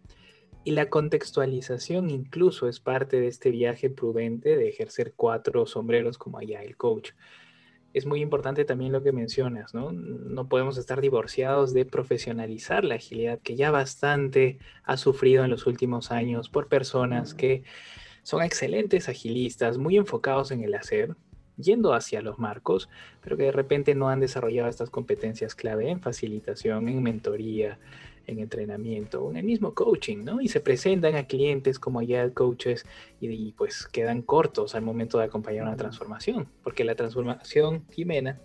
Y 0.63 0.71
la 0.71 0.89
contextualización 0.89 2.09
incluso 2.11 2.69
es 2.69 2.79
parte 2.79 3.19
de 3.19 3.27
este 3.27 3.51
viaje 3.51 3.91
prudente 3.91 4.57
de 4.57 4.69
ejercer 4.69 5.15
cuatro 5.17 5.67
sombreros 5.67 6.19
como 6.19 6.39
allá 6.39 6.63
el 6.63 6.77
coach 6.77 7.11
es 7.95 8.07
muy 8.07 8.21
importante 8.21 8.65
también 8.65 8.91
lo 8.91 9.03
que 9.05 9.13
mencionas, 9.13 9.73
¿no? 9.73 9.93
No 9.93 10.49
podemos 10.49 10.77
estar 10.79 11.01
divorciados 11.01 11.73
de 11.73 11.85
profesionalizar 11.85 12.85
la 12.85 12.97
agilidad 12.97 13.39
que 13.39 13.55
ya 13.55 13.71
bastante 13.71 14.59
ha 14.83 14.97
sufrido 14.97 15.45
en 15.45 15.51
los 15.51 15.67
últimos 15.67 16.11
años 16.11 16.49
por 16.49 16.67
personas 16.67 17.35
que 17.35 17.63
son 18.25 18.43
excelentes 18.43 19.09
agilistas, 19.09 19.79
muy 19.79 19.97
enfocados 19.97 20.51
en 20.51 20.65
el 20.65 20.75
hacer, 20.75 21.15
yendo 21.57 21.95
hacia 21.95 22.23
los 22.23 22.39
marcos, 22.39 22.89
pero 23.21 23.37
que 23.37 23.45
de 23.45 23.53
repente 23.53 23.95
no 23.95 24.09
han 24.09 24.21
desarrollado 24.21 24.69
estas 24.69 24.91
competencias 24.91 25.55
clave 25.55 25.91
en 25.91 26.01
facilitación, 26.01 26.89
en 26.89 27.03
mentoría, 27.03 27.79
en 28.27 28.39
entrenamiento 28.39 29.23
o 29.23 29.31
en 29.31 29.37
el 29.37 29.45
mismo 29.45 29.75
coaching, 29.75 30.25
¿no? 30.25 30.41
Y 30.41 30.49
se 30.49 30.61
presentan 30.61 31.17
a 31.17 31.27
clientes 31.27 31.79
como 31.79 32.03
ya 32.03 32.31
coaches 32.31 32.87
y, 33.21 33.53
pues 33.53 33.87
quedan 33.87 34.23
cortos 34.23 34.75
al 34.75 34.83
momento 34.83 35.19
de 35.19 35.25
acompañar 35.25 35.65
una 35.65 35.77
transformación, 35.77 36.49
porque 36.63 36.85
la 36.85 36.95
transformación, 36.95 37.85
Jimena, 37.91 38.41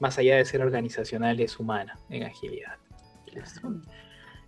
más 0.00 0.18
allá 0.18 0.36
de 0.36 0.44
ser 0.44 0.62
organizacional, 0.62 1.40
es 1.40 1.58
humana 1.58 1.98
en 2.08 2.22
agilidad. 2.24 2.76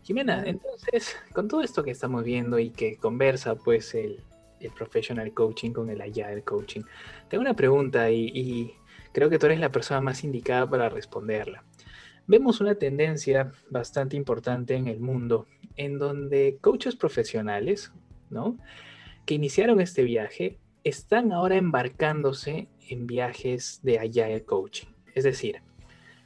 Jimena, 0.02 0.42
entonces, 0.46 1.16
con 1.32 1.48
todo 1.48 1.62
esto 1.62 1.82
que 1.82 1.90
estamos 1.90 2.24
viendo 2.24 2.58
y 2.58 2.70
que 2.70 2.96
conversa 2.96 3.56
pues 3.56 3.94
el, 3.94 4.22
el 4.60 4.70
professional 4.72 5.32
coaching 5.32 5.72
con 5.72 5.90
el 5.90 6.00
agile 6.00 6.42
coaching, 6.42 6.82
tengo 7.28 7.42
una 7.42 7.54
pregunta 7.54 8.10
y, 8.10 8.30
y 8.34 8.74
creo 9.12 9.30
que 9.30 9.38
tú 9.38 9.46
eres 9.46 9.60
la 9.60 9.72
persona 9.72 10.00
más 10.00 10.22
indicada 10.24 10.68
para 10.68 10.88
responderla 10.88 11.64
vemos 12.30 12.60
una 12.60 12.76
tendencia 12.76 13.50
bastante 13.70 14.16
importante 14.16 14.76
en 14.76 14.86
el 14.86 15.00
mundo 15.00 15.48
en 15.76 15.98
donde 15.98 16.58
coaches 16.60 16.94
profesionales, 16.94 17.92
¿no? 18.30 18.56
Que 19.26 19.34
iniciaron 19.34 19.80
este 19.80 20.04
viaje, 20.04 20.56
están 20.84 21.32
ahora 21.32 21.56
embarcándose 21.56 22.68
en 22.88 23.08
viajes 23.08 23.80
de 23.82 23.98
Agile 23.98 24.44
Coaching. 24.44 24.86
Es 25.16 25.24
decir, 25.24 25.60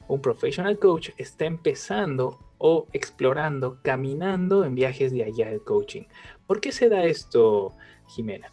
un 0.07 0.21
professional 0.21 0.79
coach 0.79 1.09
está 1.17 1.47
empezando 1.47 2.39
o 2.59 2.87
explorando, 2.93 3.81
caminando 3.81 4.67
en 4.67 4.75
viajes 4.75 5.11
de 5.11 5.25
Agile 5.25 5.61
Coaching. 5.61 6.03
¿Por 6.47 6.61
qué 6.61 6.71
se 6.71 6.91
da 6.91 7.05
esto, 7.05 7.75
Jimena? 8.15 8.53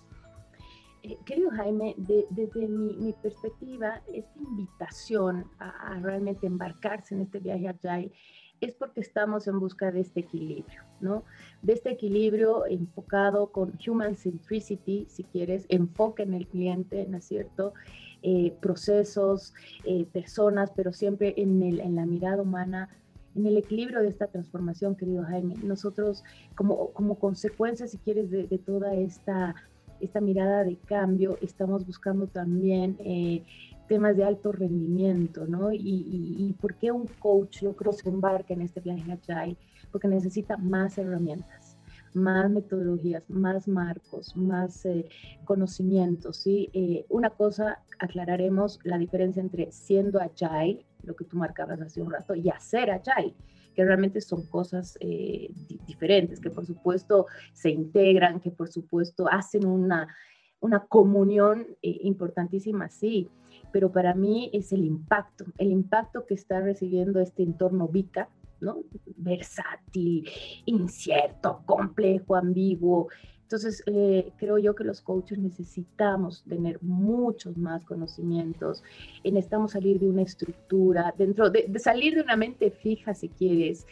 Eh, 1.03 1.17
querido 1.25 1.49
Jaime, 1.51 1.95
desde 1.97 2.67
mi, 2.67 3.13
perspectiva, 3.13 4.01
esta 4.13 4.39
invitación 4.39 5.45
a, 5.57 5.99
realmente 5.99 6.45
embarcarse 6.45 7.15
en 7.15 7.21
este 7.21 7.39
viaje 7.39 7.67
Agile 7.67 8.11
es 8.59 8.75
porque 8.75 9.01
estamos 9.01 9.47
en 9.47 9.59
busca 9.59 9.91
de 9.91 10.01
este 10.01 10.19
equilibrio, 10.19 10.83
¿no? 10.99 11.23
De 11.63 11.73
este 11.73 11.89
equilibrio 11.89 12.67
enfocado 12.67 13.51
con 13.51 13.73
human 13.87 14.15
centricity, 14.15 15.07
si 15.09 15.23
quieres, 15.23 15.65
enfoque 15.69 16.21
en 16.21 16.35
el 16.35 16.47
cliente, 16.47 17.07
¿no 17.07 17.17
es 17.17 17.25
cierto? 17.25 17.73
Eh, 18.21 18.53
procesos, 18.61 19.55
eh, 19.83 20.05
personas, 20.05 20.71
pero 20.75 20.93
siempre 20.93 21.33
en, 21.37 21.95
la 21.95 22.05
mirada 22.05 22.43
humana, 22.43 22.89
en 23.35 23.45
el 23.45 23.57
equilibrio 23.57 24.01
de 24.01 24.09
esta 24.09 24.27
transformación, 24.27 24.95
querido 24.95 25.23
Jaime. 25.23 25.55
Nosotros, 25.63 26.23
como, 26.55 26.91
como 26.91 27.15
consecuencia, 27.15 27.87
si 27.87 27.97
quieres, 27.97 28.29
de, 28.29 28.47
de 28.47 28.57
toda 28.57 28.93
esta 28.93 29.55
esta 30.01 30.19
mirada 30.19 30.63
de 30.63 30.77
cambio, 30.77 31.37
estamos 31.41 31.85
buscando 31.85 32.27
también 32.27 32.97
eh, 32.99 33.43
temas 33.87 34.17
de 34.17 34.23
alto 34.23 34.51
rendimiento, 34.51 35.45
¿no? 35.47 35.71
Y, 35.71 36.55
por 36.59 36.75
qué 36.75 36.91
un 36.91 37.07
coach, 37.19 37.61
yo 37.61 37.75
creo, 37.75 37.93
se 37.93 38.09
embarca 38.09 38.53
en 38.53 38.61
este 38.61 38.79
viaje 38.79 39.11
Agile, 39.11 39.57
porque 39.91 40.07
necesita 40.07 40.57
más 40.57 40.97
herramientas, 40.97 41.77
más 42.13 42.49
metodologías, 42.49 43.29
más 43.29 43.67
marcos, 43.67 44.35
más 44.35 44.85
eh, 44.85 45.07
conocimientos, 45.45 46.37
¿sí? 46.37 46.69
Eh, 46.73 47.05
una 47.09 47.29
cosa, 47.29 47.79
aclararemos 47.99 48.79
la 48.83 48.97
diferencia 48.97 49.41
entre 49.41 49.71
siendo 49.71 50.19
Agile, 50.19 50.85
lo 51.03 51.15
que 51.15 51.25
tú 51.25 51.37
marcabas 51.37 51.81
hace 51.81 52.01
un 52.01 52.11
rato, 52.11 52.35
y 52.35 52.49
hacer 52.49 52.91
Agile 52.91 53.35
que 53.73 53.85
realmente 53.85 54.21
son 54.21 54.45
cosas 54.47 54.97
eh, 54.99 55.49
diferentes, 55.87 56.39
que 56.39 56.49
por 56.49 56.65
supuesto 56.65 57.27
se 57.53 57.69
integran, 57.69 58.39
que 58.39 58.51
por 58.51 58.69
supuesto 58.69 59.27
hacen 59.29 59.65
una, 59.65 60.13
una 60.59 60.85
comunión 60.85 61.67
eh, 61.81 61.99
importantísima, 62.01 62.89
sí, 62.89 63.29
pero 63.71 63.91
para 63.91 64.13
mí 64.13 64.49
es 64.53 64.71
el 64.73 64.83
impacto, 64.83 65.45
el 65.57 65.71
impacto 65.71 66.25
que 66.25 66.33
está 66.33 66.59
recibiendo 66.59 67.19
este 67.19 67.43
entorno 67.43 67.87
VICA, 67.87 68.29
¿no? 68.59 68.83
Versátil, 69.17 70.29
incierto, 70.65 71.63
complejo, 71.65 72.35
ambiguo, 72.35 73.07
entonces, 73.51 73.83
eh, 73.87 74.31
creo 74.37 74.57
yo 74.59 74.75
que 74.75 74.85
los 74.85 75.01
coaches 75.01 75.37
necesitamos 75.37 76.41
tener 76.47 76.81
muchos 76.81 77.57
más 77.57 77.83
conocimientos, 77.83 78.81
necesitamos 79.25 79.73
salir 79.73 79.99
de 79.99 80.07
una 80.07 80.21
estructura, 80.21 81.13
dentro 81.17 81.49
de, 81.49 81.69
salir 81.77 82.15
de 82.15 82.21
una 82.21 82.37
mente 82.37 82.71
fija, 82.71 83.13
si 83.13 83.27
quieres. 83.27 83.85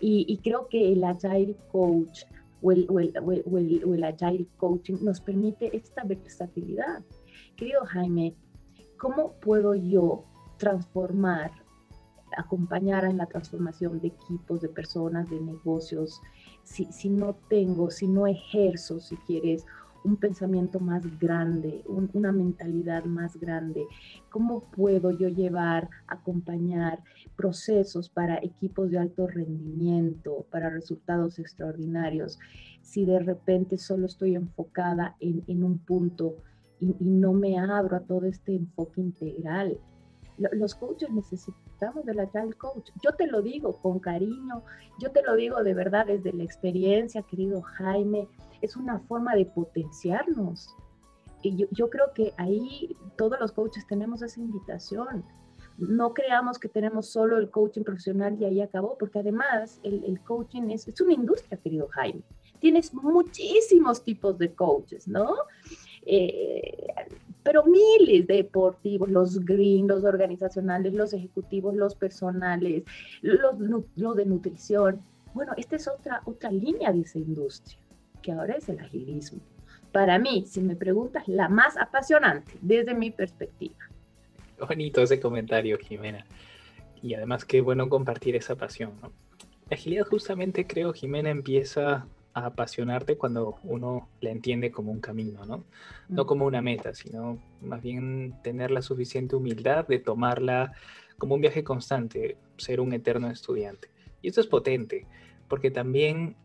Y, 0.00 0.40
creo 0.42 0.66
que 0.66 0.92
el 0.92 1.04
Agile 1.04 1.54
Coach 1.70 2.24
o 2.60 2.72
el, 2.72 2.88
o, 2.90 2.98
el, 2.98 3.14
o 3.46 3.94
el, 3.94 4.02
Agile 4.02 4.48
Coaching 4.56 4.96
nos 5.00 5.20
permite 5.20 5.76
esta 5.76 6.02
versatilidad. 6.02 7.04
Querido 7.54 7.84
Jaime, 7.84 8.34
¿cómo 8.98 9.34
puedo 9.34 9.76
yo 9.76 10.24
transformar 10.58 11.52
acompañar 12.36 13.04
en 13.04 13.18
la 13.18 13.26
transformación 13.26 14.00
de 14.00 14.08
equipos, 14.08 14.60
de 14.60 14.68
personas, 14.68 15.30
de 15.30 15.40
negocios, 15.40 16.20
si, 16.64 17.08
no 17.08 17.34
tengo, 17.48 17.90
si 17.90 18.08
no 18.08 18.26
ejerzo, 18.26 19.00
si 19.00 19.16
quieres, 19.16 19.64
un 20.04 20.16
pensamiento 20.16 20.80
más 20.80 21.18
grande, 21.18 21.82
una 21.86 22.30
mentalidad 22.32 23.04
más 23.04 23.38
grande? 23.38 23.86
¿Cómo 24.30 24.64
puedo 24.70 25.10
yo 25.10 25.28
llevar, 25.28 25.88
acompañar 26.06 27.02
procesos 27.36 28.08
para 28.10 28.36
equipos 28.38 28.90
de 28.90 28.98
alto 28.98 29.26
rendimiento, 29.26 30.46
para 30.50 30.68
resultados 30.68 31.38
extraordinarios, 31.38 32.38
si 32.82 33.06
de 33.06 33.18
repente 33.18 33.78
solo 33.78 34.06
estoy 34.06 34.34
enfocada 34.34 35.16
en, 35.20 35.64
un 35.64 35.78
punto 35.78 36.36
y, 36.80 36.94
y, 37.00 37.08
no 37.08 37.32
me 37.32 37.58
abro 37.58 37.96
a 37.96 38.00
todo 38.00 38.26
este 38.26 38.54
enfoque 38.54 39.00
integral? 39.00 39.78
Los 40.36 40.74
coaches 40.74 41.10
necesitan 41.10 41.94
de 42.04 42.14
la 42.14 42.24
Agile 42.24 42.54
Coach. 42.54 42.90
Yo 43.02 43.12
te 43.12 43.26
lo 43.26 43.40
digo 43.40 43.72
con 43.80 44.00
cariño, 44.00 44.62
yo 44.98 45.10
te 45.12 45.22
lo 45.22 45.36
digo 45.36 45.62
de 45.62 45.74
verdad 45.74 46.06
desde 46.06 46.32
la 46.32 46.42
experiencia, 46.42 47.22
querido 47.22 47.62
Jaime, 47.62 48.28
es 48.60 48.76
una 48.76 48.98
forma 49.00 49.34
de 49.34 49.46
potenciarnos. 49.46 50.74
Y 51.42 51.56
yo, 51.56 51.66
yo 51.70 51.90
creo 51.90 52.12
que 52.14 52.32
ahí 52.36 52.96
todos 53.16 53.38
los 53.38 53.52
coaches 53.52 53.86
tenemos 53.86 54.22
esa 54.22 54.40
invitación. 54.40 55.24
No 55.76 56.14
creamos 56.14 56.58
que 56.58 56.68
tenemos 56.68 57.06
solo 57.06 57.36
el 57.38 57.50
coaching 57.50 57.82
profesional 57.82 58.36
y 58.40 58.44
ahí 58.44 58.60
acabó, 58.60 58.96
porque 58.98 59.18
además 59.18 59.80
el, 59.82 60.04
el 60.04 60.20
coaching 60.20 60.70
es, 60.70 60.88
es 60.88 61.00
una 61.00 61.12
industria, 61.12 61.58
querido 61.58 61.88
Jaime. 61.88 62.22
Tienes 62.60 62.94
muchísimos 62.94 64.02
tipos 64.02 64.38
de 64.38 64.54
coaches, 64.54 65.06
¿no? 65.06 65.34
Eh, 66.06 66.86
pero 67.44 67.62
miles 67.64 68.26
de 68.26 68.36
deportivos, 68.36 69.08
los 69.10 69.44
green, 69.44 69.86
los 69.86 70.02
organizacionales, 70.02 70.94
los 70.94 71.12
ejecutivos, 71.12 71.76
los 71.76 71.94
personales, 71.94 72.82
los, 73.20 73.54
los 73.94 74.16
de 74.16 74.24
nutrición. 74.24 75.00
Bueno, 75.34 75.52
esta 75.56 75.76
es 75.76 75.86
otra, 75.86 76.22
otra 76.24 76.50
línea 76.50 76.90
de 76.90 77.02
esa 77.02 77.18
industria. 77.18 77.78
que 78.22 78.32
ahora 78.32 78.54
es 78.54 78.68
el 78.70 78.80
agilismo. 78.80 79.40
Para 79.92 80.18
mí, 80.18 80.44
si 80.46 80.60
me 80.62 80.74
preguntas, 80.74 81.28
la 81.28 81.48
más 81.48 81.76
apasionante 81.76 82.52
desde 82.62 82.94
mi 82.94 83.10
perspectiva. 83.10 83.76
Bonito 84.58 85.02
ese 85.02 85.20
comentario, 85.20 85.76
Jimena. 85.78 86.24
Y 87.02 87.14
además 87.14 87.44
qué 87.44 87.60
bueno 87.60 87.88
compartir 87.90 88.34
esa 88.34 88.56
pasión. 88.56 88.92
¿no? 89.02 89.12
La 89.68 89.76
agilidad 89.76 90.06
justamente 90.06 90.66
creo, 90.66 90.94
Jimena, 90.94 91.28
empieza 91.28 92.06
a 92.34 92.46
apasionarte 92.46 93.16
cuando 93.16 93.56
uno 93.62 94.08
la 94.20 94.30
entiende 94.30 94.70
como 94.70 94.92
un 94.92 95.00
camino, 95.00 95.46
¿no? 95.46 95.64
No 96.08 96.26
como 96.26 96.44
una 96.46 96.60
meta, 96.60 96.94
sino 96.94 97.38
más 97.62 97.80
bien 97.80 98.34
tener 98.42 98.70
la 98.70 98.82
suficiente 98.82 99.36
humildad 99.36 99.86
de 99.86 100.00
tomarla 100.00 100.72
como 101.16 101.36
un 101.36 101.40
viaje 101.40 101.62
constante, 101.62 102.36
ser 102.56 102.80
un 102.80 102.92
eterno 102.92 103.30
estudiante. 103.30 103.88
Y 104.20 104.28
esto 104.28 104.40
es 104.40 104.48
potente, 104.48 105.06
porque 105.48 105.70
también 105.70 106.36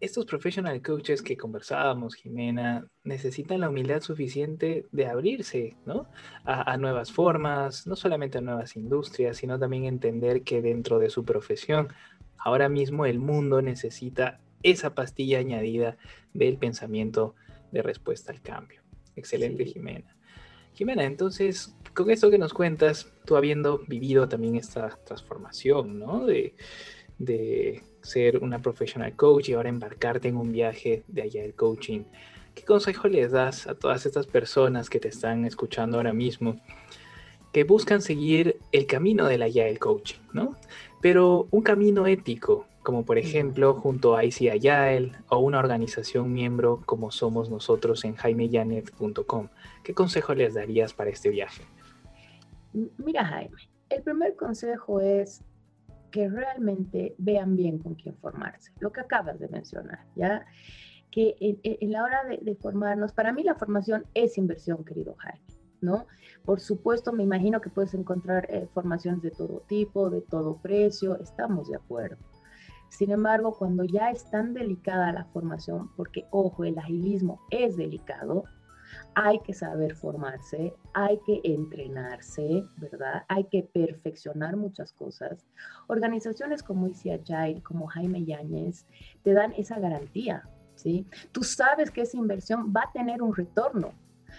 estos 0.00 0.24
professional 0.26 0.82
coaches 0.82 1.22
que 1.22 1.36
conversábamos, 1.36 2.14
Jimena, 2.14 2.86
necesitan 3.04 3.60
la 3.60 3.68
humildad 3.68 4.00
suficiente 4.00 4.86
de 4.92 5.06
abrirse 5.06 5.76
¿no? 5.86 6.06
a, 6.44 6.72
a, 6.72 6.76
nuevas 6.76 7.12
formas, 7.12 7.86
no 7.86 7.96
solamente 7.96 8.38
a 8.38 8.40
nuevas 8.40 8.76
industrias, 8.76 9.36
sino 9.36 9.58
también 9.58 9.84
entender 9.84 10.42
que 10.42 10.62
dentro 10.62 10.98
de 10.98 11.10
su 11.10 11.24
profesión, 11.24 11.88
ahora 12.38 12.68
mismo 12.68 13.06
el 13.06 13.18
mundo 13.18 13.62
necesita 13.62 14.40
esa 14.64 14.94
pastilla 14.94 15.38
añadida 15.38 15.96
del 16.32 16.56
pensamiento 16.56 17.36
de 17.70 17.82
respuesta 17.82 18.32
al 18.32 18.42
cambio. 18.42 18.82
Excelente, 19.14 19.64
sí. 19.64 19.74
Jimena. 19.74 20.16
Jimena, 20.74 21.04
entonces, 21.04 21.76
con 21.94 22.10
esto 22.10 22.30
que 22.30 22.38
nos 22.38 22.52
cuentas, 22.52 23.12
tú 23.24 23.36
habiendo 23.36 23.78
vivido 23.86 24.28
también 24.28 24.56
esta 24.56 24.98
transformación, 25.04 26.00
¿no? 26.00 26.26
De, 26.26 26.56
de 27.18 27.84
ser 28.02 28.38
una 28.38 28.60
professional 28.60 29.14
coach 29.14 29.50
y 29.50 29.52
ahora 29.52 29.68
embarcarte 29.68 30.28
en 30.28 30.36
un 30.36 30.50
viaje 30.50 31.04
de 31.06 31.22
allá 31.22 31.42
del 31.42 31.54
coaching. 31.54 32.02
¿Qué 32.54 32.64
consejo 32.64 33.08
les 33.08 33.32
das 33.32 33.66
a 33.66 33.74
todas 33.74 34.06
estas 34.06 34.26
personas 34.26 34.90
que 34.90 35.00
te 35.00 35.08
están 35.08 35.44
escuchando 35.44 35.96
ahora 35.96 36.12
mismo 36.12 36.60
que 37.52 37.64
buscan 37.64 38.02
seguir 38.02 38.58
el 38.72 38.86
camino 38.86 39.26
del 39.26 39.42
allá 39.42 39.66
del 39.66 39.78
coaching, 39.78 40.18
¿no? 40.32 40.56
Pero 41.00 41.46
un 41.52 41.62
camino 41.62 42.06
ético, 42.06 42.66
como 42.84 43.04
por 43.04 43.18
ejemplo 43.18 43.74
junto 43.74 44.14
a 44.14 44.24
IC 44.24 44.50
Agile 44.52 45.12
o 45.28 45.38
una 45.38 45.58
organización 45.58 46.32
miembro 46.32 46.82
como 46.86 47.10
somos 47.10 47.50
nosotros 47.50 48.04
en 48.04 48.14
jaimeyanet.com. 48.14 49.48
¿Qué 49.82 49.94
consejo 49.94 50.34
les 50.34 50.54
darías 50.54 50.92
para 50.92 51.10
este 51.10 51.30
viaje? 51.30 51.64
Mira 52.98 53.24
Jaime, 53.24 53.56
el 53.88 54.02
primer 54.02 54.36
consejo 54.36 55.00
es 55.00 55.42
que 56.10 56.28
realmente 56.28 57.14
vean 57.18 57.56
bien 57.56 57.78
con 57.78 57.94
quién 57.94 58.16
formarse, 58.18 58.70
lo 58.78 58.92
que 58.92 59.00
acabas 59.00 59.40
de 59.40 59.48
mencionar, 59.48 60.04
¿ya? 60.14 60.44
Que 61.10 61.34
en, 61.40 61.58
en 61.62 61.90
la 61.90 62.04
hora 62.04 62.22
de, 62.24 62.38
de, 62.38 62.54
formarnos, 62.54 63.12
para 63.12 63.32
mí 63.32 63.42
la 63.42 63.54
formación 63.54 64.04
es 64.14 64.36
inversión, 64.36 64.84
querido 64.84 65.14
Jaime, 65.18 65.44
¿no? 65.80 66.06
Por 66.44 66.60
supuesto, 66.60 67.12
me 67.12 67.22
imagino 67.22 67.60
que 67.60 67.70
puedes 67.70 67.94
encontrar 67.94 68.46
eh, 68.50 68.68
formaciones 68.74 69.22
de 69.22 69.30
todo 69.30 69.62
tipo, 69.66 70.10
de 70.10 70.20
todo 70.20 70.58
precio, 70.58 71.18
estamos 71.20 71.68
de 71.68 71.76
acuerdo. 71.76 72.18
Sin 72.94 73.10
embargo, 73.10 73.56
cuando 73.58 73.82
ya 73.82 74.12
es 74.12 74.30
tan 74.30 74.54
delicada 74.54 75.10
la 75.10 75.24
formación, 75.24 75.90
porque 75.96 76.28
ojo, 76.30 76.62
el 76.62 76.78
agilismo 76.78 77.40
es 77.50 77.76
delicado, 77.76 78.44
hay 79.16 79.40
que 79.40 79.52
saber 79.52 79.96
formarse, 79.96 80.72
hay 80.92 81.18
que 81.26 81.40
entrenarse, 81.42 82.62
¿verdad? 82.76 83.24
Hay 83.26 83.46
que 83.46 83.64
perfeccionar 83.64 84.56
muchas 84.56 84.92
cosas. 84.92 85.44
Organizaciones 85.88 86.62
como 86.62 86.86
Easy 86.86 87.10
Agile, 87.10 87.64
como 87.64 87.88
Jaime 87.88 88.24
Yáñez, 88.24 88.86
te 89.24 89.32
dan 89.32 89.52
esa 89.56 89.80
garantía, 89.80 90.48
¿sí? 90.76 91.04
Tú 91.32 91.42
sabes 91.42 91.90
que 91.90 92.02
esa 92.02 92.16
inversión 92.16 92.72
va 92.72 92.82
a 92.82 92.92
tener 92.92 93.22
un 93.22 93.34
retorno, 93.34 93.92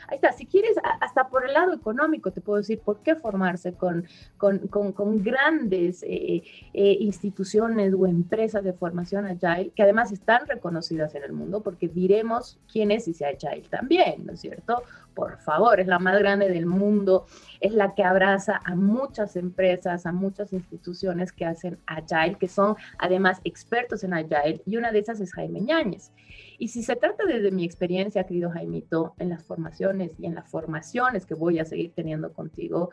Ahí 0.07 0.15
está, 0.15 0.31
si 0.31 0.45
quieres, 0.45 0.75
hasta 0.99 1.27
por 1.27 1.45
el 1.45 1.53
lado 1.53 1.73
económico, 1.73 2.31
te 2.31 2.41
puedo 2.41 2.57
decir 2.57 2.79
por 2.79 2.99
qué 2.99 3.15
formarse 3.15 3.73
con, 3.73 4.05
con, 4.37 4.59
con, 4.67 5.23
grandes 5.23 6.03
eh, 6.03 6.43
eh, 6.73 6.97
instituciones 6.99 7.93
o 7.93 8.05
empresas 8.05 8.63
de 8.63 8.73
formación 8.73 9.25
Agile, 9.25 9.71
que 9.75 9.83
además 9.83 10.11
están 10.11 10.45
reconocidas 10.47 11.15
en 11.15 11.23
el 11.23 11.33
mundo, 11.33 11.61
porque 11.61 11.87
diremos 11.87 12.59
quién 12.71 12.91
es 12.91 13.07
y 13.07 13.23
Agile 13.23 13.67
también, 13.69 14.25
¿no 14.25 14.33
es 14.33 14.41
cierto? 14.41 14.83
Por 15.15 15.39
favor, 15.39 15.79
es 15.79 15.87
la 15.87 15.97
más 15.97 16.19
grande 16.19 16.49
del 16.49 16.65
mundo, 16.65 17.25
es 17.61 17.73
la 17.73 17.95
que 17.95 18.03
abraza 18.03 18.59
a 18.65 18.75
muchas 18.75 19.37
empresas, 19.37 20.05
a 20.05 20.11
muchas 20.11 20.51
instituciones 20.51 21.31
que 21.31 21.45
hacen 21.45 21.79
Agile, 21.87 22.37
que 22.37 22.49
son 22.49 22.75
además 22.97 23.39
expertos 23.45 24.03
en 24.03 24.13
Agile, 24.13 24.61
y 24.65 24.75
una 24.75 24.91
de 24.91 24.99
esas 24.99 25.21
es 25.21 25.33
Jaime 25.33 25.61
Ñáñez. 25.61 26.11
Y 26.59 26.67
si 26.67 26.83
se 26.83 26.95
trata 26.97 27.25
desde 27.25 27.51
mi 27.51 27.63
experiencia, 27.63 28.25
querido 28.25 28.51
Jaimito, 28.51 29.15
en 29.17 29.29
las 29.29 29.43
formaciones 29.43 30.11
y 30.19 30.25
en 30.25 30.35
las 30.35 30.49
formaciones 30.49 31.25
que 31.25 31.33
voy 31.33 31.59
a 31.59 31.65
seguir 31.65 31.93
teniendo 31.95 32.33
contigo, 32.33 32.91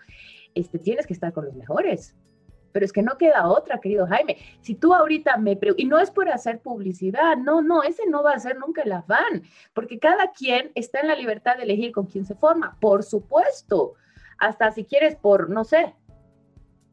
este, 0.54 0.78
tienes 0.78 1.06
que 1.06 1.14
estar 1.14 1.32
con 1.32 1.44
los 1.44 1.54
mejores. 1.54 2.14
Pero 2.72 2.84
es 2.84 2.92
que 2.92 3.02
no 3.02 3.18
queda 3.18 3.46
otra, 3.48 3.80
querido 3.80 4.06
Jaime. 4.06 4.38
Si 4.60 4.74
tú 4.74 4.94
ahorita 4.94 5.36
me 5.36 5.58
y 5.76 5.84
no 5.84 5.98
es 5.98 6.10
por 6.10 6.28
hacer 6.28 6.60
publicidad, 6.60 7.36
no, 7.36 7.62
no, 7.62 7.82
ese 7.82 8.06
no 8.06 8.22
va 8.22 8.32
a 8.32 8.38
ser 8.38 8.58
nunca 8.58 8.82
el 8.82 8.92
afán, 8.92 9.42
porque 9.74 9.98
cada 9.98 10.32
quien 10.32 10.72
está 10.74 11.00
en 11.00 11.08
la 11.08 11.14
libertad 11.14 11.56
de 11.56 11.64
elegir 11.64 11.92
con 11.92 12.06
quién 12.06 12.24
se 12.24 12.34
forma, 12.34 12.76
por 12.80 13.02
supuesto. 13.02 13.94
Hasta 14.38 14.72
si 14.72 14.84
quieres 14.84 15.14
por, 15.16 15.50
no 15.50 15.64
sé, 15.64 15.94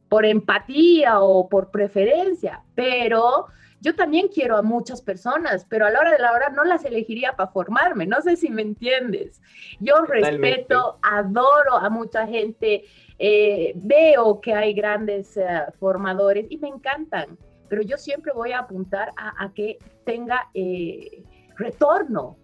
por 0.08 0.26
empatía 0.26 1.20
o 1.20 1.48
por 1.48 1.70
preferencia, 1.70 2.62
pero 2.74 3.46
yo 3.80 3.94
también 3.94 4.28
quiero 4.28 4.56
a 4.56 4.62
muchas 4.62 5.00
personas, 5.00 5.66
pero 5.68 5.86
a 5.86 5.90
la 5.90 6.00
hora 6.00 6.12
de 6.12 6.18
la 6.18 6.32
hora 6.32 6.50
no 6.50 6.64
las 6.64 6.84
elegiría 6.84 7.32
para 7.34 7.50
formarme. 7.50 8.06
No 8.06 8.20
sé 8.20 8.36
si 8.36 8.50
me 8.50 8.62
entiendes. 8.62 9.40
Yo 9.78 9.94
Totalmente. 9.94 10.30
respeto, 10.38 10.98
adoro 11.02 11.76
a 11.76 11.88
mucha 11.88 12.26
gente, 12.26 12.84
eh, 13.22 13.72
veo 13.76 14.40
que 14.40 14.54
hay 14.54 14.72
grandes 14.72 15.36
uh, 15.36 15.70
formadores 15.78 16.46
y 16.48 16.56
me 16.56 16.68
encantan, 16.68 17.36
pero 17.68 17.82
yo 17.82 17.98
siempre 17.98 18.32
voy 18.32 18.52
a 18.52 18.60
apuntar 18.60 19.12
a, 19.14 19.44
a 19.44 19.52
que 19.52 19.76
tenga 20.06 20.48
eh, 20.54 21.22
retorno. 21.56 22.38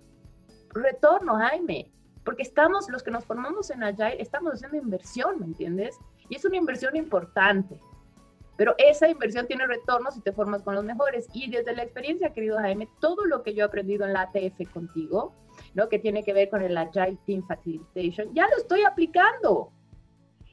Retorno, 0.74 1.36
Jaime. 1.36 1.90
Porque 2.26 2.42
estamos, 2.42 2.90
los 2.90 3.02
que 3.02 3.10
nos 3.10 3.24
formamos 3.24 3.70
en 3.70 3.84
Agile, 3.84 4.20
estamos 4.20 4.52
haciendo 4.52 4.76
inversión, 4.76 5.40
¿me 5.40 5.46
entiendes? 5.46 5.96
Y 6.28 6.36
es 6.36 6.44
una 6.44 6.58
inversión 6.58 6.94
importante. 6.94 7.80
Pero 8.58 8.74
esa 8.76 9.08
inversión 9.08 9.46
tiene 9.46 9.66
retorno 9.66 10.10
si 10.10 10.20
te 10.20 10.32
formas 10.32 10.62
con 10.62 10.74
los 10.74 10.84
mejores. 10.84 11.26
Y 11.32 11.50
desde 11.50 11.74
la 11.74 11.84
experiencia, 11.84 12.34
querido 12.34 12.58
Jaime, 12.58 12.86
todo 13.00 13.24
lo 13.24 13.42
que 13.42 13.54
yo 13.54 13.62
he 13.62 13.66
aprendido 13.66 14.04
en 14.04 14.12
la 14.12 14.22
ATF 14.22 14.70
contigo, 14.74 15.32
¿no? 15.72 15.88
que 15.88 15.98
tiene 15.98 16.22
que 16.22 16.34
ver 16.34 16.50
con 16.50 16.60
el 16.60 16.76
Agile 16.76 17.16
Team 17.24 17.46
Facilitation, 17.46 18.34
ya 18.34 18.46
lo 18.48 18.58
estoy 18.58 18.82
aplicando. 18.82 19.72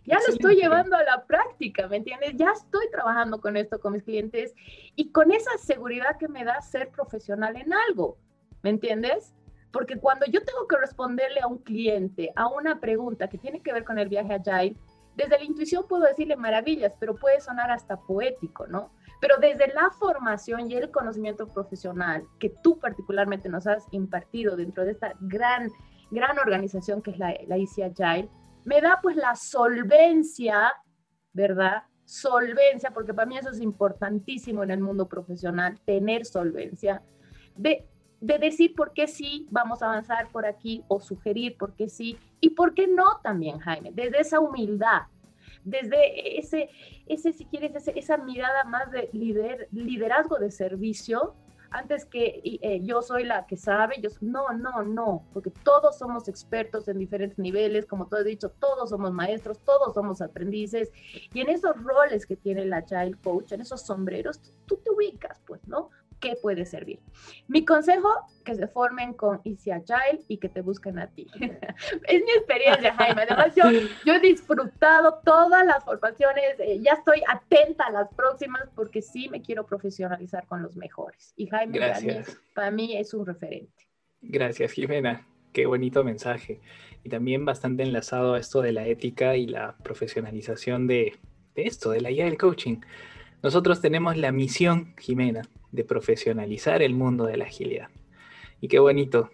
Ya 0.06 0.16
Excelente. 0.16 0.44
lo 0.44 0.50
estoy 0.50 0.56
llevando 0.62 0.96
a 0.98 1.04
la 1.04 1.26
práctica, 1.26 1.88
¿me 1.88 1.98
entiendes? 1.98 2.34
Ya 2.36 2.52
estoy 2.52 2.90
trabajando 2.92 3.40
con 3.40 3.56
esto 3.56 3.80
con 3.80 3.94
mis 3.94 4.04
clientes 4.04 4.54
y 4.96 5.12
con 5.12 5.32
esa 5.32 5.58
seguridad 5.58 6.18
que 6.18 6.28
me 6.28 6.44
da 6.44 6.62
ser 6.62 6.90
profesional 6.90 7.56
en 7.56 7.74
algo, 7.74 8.18
¿me 8.64 8.70
entiendes? 8.70 9.34
Porque 9.72 9.98
cuando 9.98 10.26
yo 10.26 10.44
tengo 10.44 10.68
que 10.68 10.78
responderle 10.78 11.40
a 11.40 11.48
un 11.48 11.60
cliente, 11.60 12.32
a 12.36 12.48
una 12.48 12.80
pregunta 12.82 13.30
que 13.30 13.38
tiene 13.38 13.62
que 13.62 13.72
ver 13.72 13.86
con 13.86 13.98
el 13.98 14.10
viaje 14.10 14.34
Agile, 14.34 14.76
desde 15.16 15.38
la 15.38 15.44
intuición 15.44 15.86
puedo 15.88 16.04
decirle 16.04 16.36
maravillas, 16.36 16.94
pero 17.00 17.16
puede 17.16 17.40
sonar 17.40 17.72
hasta 17.72 17.98
poético, 18.02 18.68
¿no? 18.68 18.92
Pero 19.22 19.38
desde 19.38 19.68
la 19.74 19.90
formación 19.92 20.70
y 20.70 20.76
el 20.76 20.92
conocimiento 20.92 21.48
profesional 21.48 22.24
que 22.40 22.50
tú 22.50 22.78
particularmente 22.78 23.48
nos 23.48 23.68
has 23.68 23.86
impartido 23.92 24.58
dentro 24.58 24.84
de 24.84 24.92
esta 24.92 25.14
gran, 25.22 25.72
gran 26.12 26.38
organización 26.40 27.02
que 27.02 27.12
es 27.12 27.20
la, 27.20 27.34
la 27.48 27.58
Easy 27.58 27.84
Agile, 27.84 28.30
me 28.66 28.82
da 28.82 29.00
pues 29.02 29.16
la 29.16 29.36
solvencia, 29.36 30.74
¿verdad? 31.34 31.84
Solvencia, 32.06 32.92
porque 32.92 33.14
para 33.14 33.26
mí 33.26 33.38
eso 33.38 33.50
es 33.50 33.62
importantísimo 33.62 34.64
en 34.64 34.72
el 34.72 34.80
mundo 34.80 35.08
profesional, 35.08 35.80
tener 35.86 36.26
solvencia, 36.26 37.02
de 37.56 37.88
de 38.24 38.40
decir 38.40 38.74
por 38.74 38.94
qué 38.94 39.06
sí 39.06 39.48
vamos 39.52 39.82
a 39.82 39.88
avanzar 39.88 40.30
por 40.32 40.46
aquí 40.46 40.82
o 40.88 41.02
sugerir 41.02 41.58
por 41.58 41.76
qué 41.76 41.90
sí 41.90 42.18
y 42.40 42.52
por 42.52 42.74
qué 42.74 42.88
no 42.88 43.20
también, 43.22 43.60
Jaime, 43.60 43.92
desde 43.94 44.22
esa 44.22 44.40
humildad, 44.40 45.02
desde 45.66 46.40
ese, 46.40 46.70
ese 47.06 47.34
si 47.34 47.44
quieres, 47.44 47.76
ese, 47.76 48.00
esa 48.00 48.16
mirada 48.16 48.64
más 48.64 48.90
de 48.92 49.10
lider, 49.12 49.68
liderazgo 49.74 50.38
de 50.38 50.52
servicio, 50.52 51.36
antes 51.74 52.06
que 52.06 52.42
eh, 52.44 52.80
yo 52.84 53.02
soy 53.02 53.24
la 53.24 53.46
que 53.48 53.58
sabe, 53.58 53.96
yo, 54.00 54.10
no, 54.22 54.50
no, 54.50 54.84
no, 54.84 55.26
porque 55.34 55.52
todos 55.64 55.98
somos 55.98 56.28
expertos 56.28 56.88
en 56.88 57.00
diferentes 57.00 57.40
niveles, 57.40 57.86
como 57.86 58.08
tú 58.08 58.16
has 58.16 58.26
dicho, 58.26 58.50
todos 58.60 58.92
somos 58.92 59.12
maestros, 59.12 59.60
todos 59.60 59.94
somos 59.94 60.22
aprendices, 60.22 60.92
y 61.34 61.42
en 61.42 61.50
esos 61.50 61.76
roles 61.84 62.26
que 62.26 62.36
tiene 62.36 62.66
la 62.66 62.86
Child 62.86 63.22
Coach, 63.22 63.52
en 63.54 63.62
esos 63.62 63.82
sombreros, 63.82 64.40
tú 64.68 64.78
te 64.78 64.92
ubicas, 64.92 65.42
pues, 65.46 65.68
¿no? 65.68 65.90
Qué 66.24 66.38
puede 66.42 66.66
servir. 66.66 67.00
Mi 67.50 67.66
consejo, 67.66 68.10
que 68.46 68.56
se 68.56 68.68
formen 68.68 69.14
con 69.14 69.42
Easy 69.44 69.72
Agile 69.72 70.22
y 70.30 70.38
que 70.38 70.48
te 70.48 70.62
busquen 70.62 70.98
a 70.98 71.08
ti. 71.08 71.28
es 72.08 72.24
mi 72.24 72.32
experiencia, 72.32 72.96
Jaime. 72.96 73.24
Además, 73.24 73.54
yo, 73.56 73.64
yo 74.06 74.14
he 74.14 74.20
disfrutado 74.22 75.20
todas 75.26 75.66
las 75.66 75.84
formaciones, 75.84 76.58
eh, 76.60 76.80
ya 76.82 76.94
estoy 76.94 77.22
atenta 77.28 77.88
a 77.88 77.92
las 77.92 78.08
próximas 78.14 78.70
porque 78.74 79.02
sí 79.02 79.28
me 79.28 79.42
quiero 79.42 79.66
profesionalizar 79.66 80.48
con 80.48 80.64
los 80.64 80.78
mejores. 80.78 81.34
Y 81.36 81.48
Jaime, 81.48 81.78
para 81.78 82.00
mí, 82.00 82.14
para 82.56 82.72
mí, 82.72 82.98
es 82.98 83.14
un 83.14 83.26
referente. 83.26 83.90
Gracias, 84.22 84.72
Jimena. 84.72 85.28
Qué 85.52 85.66
bonito 85.66 86.06
mensaje. 86.06 86.62
Y 87.04 87.10
también 87.10 87.44
bastante 87.44 87.84
enlazado 87.84 88.36
a 88.36 88.40
esto 88.40 88.62
de 88.62 88.72
la 88.72 88.88
ética 88.88 89.36
y 89.36 89.46
la 89.46 89.76
profesionalización 89.84 90.88
de, 90.88 91.20
esto, 91.56 91.92
de 91.92 92.00
la 92.00 92.12
guía 92.12 92.26
del 92.26 92.38
coaching. 92.38 92.78
Nosotros 93.44 93.82
tenemos 93.82 94.16
la 94.16 94.32
misión, 94.32 94.96
Jimena, 94.98 95.42
de 95.74 95.84
profesionalizar 95.84 96.82
el 96.82 96.94
mundo 96.94 97.26
de 97.26 97.36
la 97.36 97.46
agilidad. 97.46 97.90
Y 98.62 98.70
qué 98.70 98.80
bonito 98.80 99.32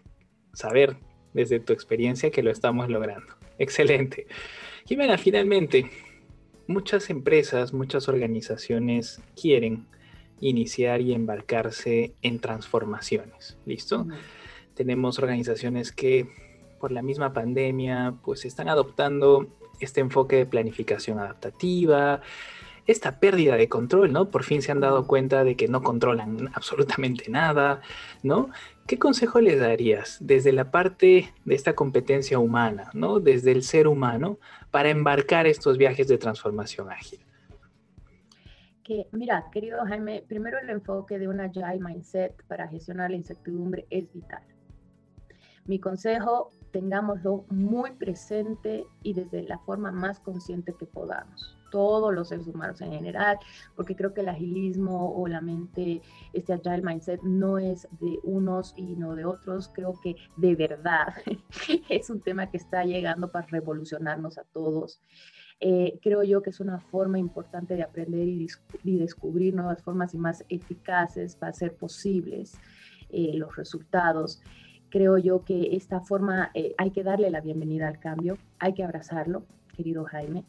saber 0.51 0.97
desde 1.33 1.59
tu 1.59 1.73
experiencia 1.73 2.31
que 2.31 2.41
lo 2.41 2.49
estamos 2.49 2.89
logrando. 2.89 3.35
Excelente. 3.59 4.25
Jimena, 4.85 5.19
finalmente, 5.19 5.91
muchas 6.65 7.11
empresas, 7.11 7.71
muchas 7.71 8.09
organizaciones 8.09 9.21
quieren 9.39 9.85
iniciar 10.41 11.01
y 11.01 11.13
embarcarse 11.13 12.15
en 12.23 12.39
transformaciones. 12.39 13.59
¿Listo? 13.65 14.07
Tenemos 14.73 15.19
organizaciones 15.19 15.91
que 15.91 16.27
por 16.79 16.91
la 16.91 17.03
misma 17.03 17.31
pandemia 17.33 18.15
pues 18.23 18.45
están 18.45 18.69
adoptando 18.69 19.47
este 19.79 20.01
enfoque 20.01 20.37
de 20.37 20.45
planificación 20.45 21.19
adaptativa, 21.19 22.21
esta 22.91 23.19
pérdida 23.19 23.55
de 23.55 23.69
control, 23.69 24.11
¿no? 24.11 24.31
Por 24.31 24.43
fin 24.43 24.63
se 24.63 24.71
han 24.71 24.79
dado 24.79 25.05
cuenta 25.05 25.43
de 25.43 25.55
que 25.55 25.67
no 25.67 25.83
controlan 25.83 26.49
absolutamente 26.55 27.29
nada, 27.29 27.81
¿no? 28.23 28.49
¿Qué 28.87 28.97
consejo 28.97 29.39
les 29.39 29.59
darías 29.59 30.17
desde 30.19 30.51
la 30.51 30.71
parte 30.71 31.31
de 31.45 31.55
esta 31.55 31.75
competencia 31.75 32.39
humana, 32.39 32.89
¿no? 32.95 33.19
Desde 33.19 33.51
el 33.51 33.61
ser 33.61 33.87
humano 33.87 34.39
para 34.71 34.89
embarcar 34.89 35.45
estos 35.45 35.77
viajes 35.77 36.07
de 36.07 36.17
transformación 36.17 36.89
ágil? 36.91 37.19
Que, 38.83 39.07
mira, 39.11 39.45
querido 39.51 39.85
Jaime, 39.85 40.23
primero 40.27 40.57
el 40.57 40.71
enfoque 40.71 41.19
de 41.19 41.27
una 41.27 41.45
agile 41.45 41.79
mindset 41.79 42.43
para 42.47 42.67
gestionar 42.67 43.11
la 43.11 43.17
incertidumbre 43.17 43.85
es 43.91 44.11
vital. 44.11 44.41
Mi 45.65 45.79
consejo, 45.79 46.49
tengámoslo 46.71 47.45
muy 47.51 47.91
presente 47.91 48.87
y 49.03 49.13
desde 49.13 49.43
la 49.43 49.59
forma 49.59 49.91
más 49.91 50.19
consciente 50.19 50.73
que 50.73 50.87
podamos 50.87 51.58
todos 51.69 52.13
los 52.13 52.29
seres 52.29 52.47
humanos 52.47 52.81
en 52.81 52.91
general, 52.91 53.37
porque 53.75 53.95
creo 53.95 54.13
que 54.13 54.21
el 54.21 54.29
agilismo 54.29 55.13
o 55.15 55.27
la 55.27 55.41
mente, 55.41 56.01
este 56.33 56.53
agile 56.53 56.81
mindset, 56.81 57.21
no 57.23 57.57
es 57.57 57.87
de 57.99 58.19
unos 58.23 58.73
y 58.75 58.95
no 58.95 59.15
de 59.15 59.25
otros. 59.25 59.69
Creo 59.69 59.99
que 60.01 60.15
de 60.37 60.55
verdad 60.55 61.13
es 61.89 62.09
un 62.09 62.21
tema 62.21 62.49
que 62.49 62.57
está 62.57 62.83
llegando 62.83 63.29
para 63.29 63.47
revolucionarnos 63.47 64.37
a 64.37 64.43
todos. 64.43 65.01
Eh, 65.61 65.99
creo 66.01 66.23
yo 66.23 66.41
que 66.41 66.51
es 66.51 66.61
una 66.61 66.79
forma 66.79 67.19
importante 67.19 67.75
de 67.75 67.83
aprender 67.83 68.27
y, 68.27 68.47
descubrir 68.97 69.53
nuevas 69.53 69.83
formas 69.83 70.13
y 70.13 70.17
más 70.17 70.45
eficaces 70.47 71.35
para 71.35 71.51
hacer 71.51 71.75
posibles 71.75 72.57
eh, 73.09 73.33
los 73.33 73.55
resultados. 73.55 74.41
Creo 74.89 75.17
yo 75.17 75.43
que 75.43 75.75
esta 75.75 75.99
forma 75.99 76.51
eh, 76.53 76.73
hay 76.77 76.91
que 76.91 77.03
darle 77.03 77.29
la 77.29 77.41
bienvenida 77.41 77.87
al 77.87 77.99
cambio, 77.99 78.37
hay 78.57 78.73
que 78.73 78.83
abrazarlo, 78.83 79.45
querido 79.75 80.05
Jaime 80.05 80.45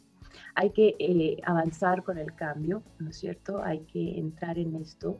hay 0.55 0.71
que 0.71 0.95
eh, 0.99 1.37
avanzar 1.43 2.03
con 2.03 2.17
el 2.17 2.33
cambio, 2.35 2.83
¿no 2.99 3.09
es 3.09 3.17
cierto? 3.17 3.63
Hay 3.63 3.79
que 3.81 4.17
entrar 4.17 4.57
en 4.57 4.75
esto, 4.75 5.19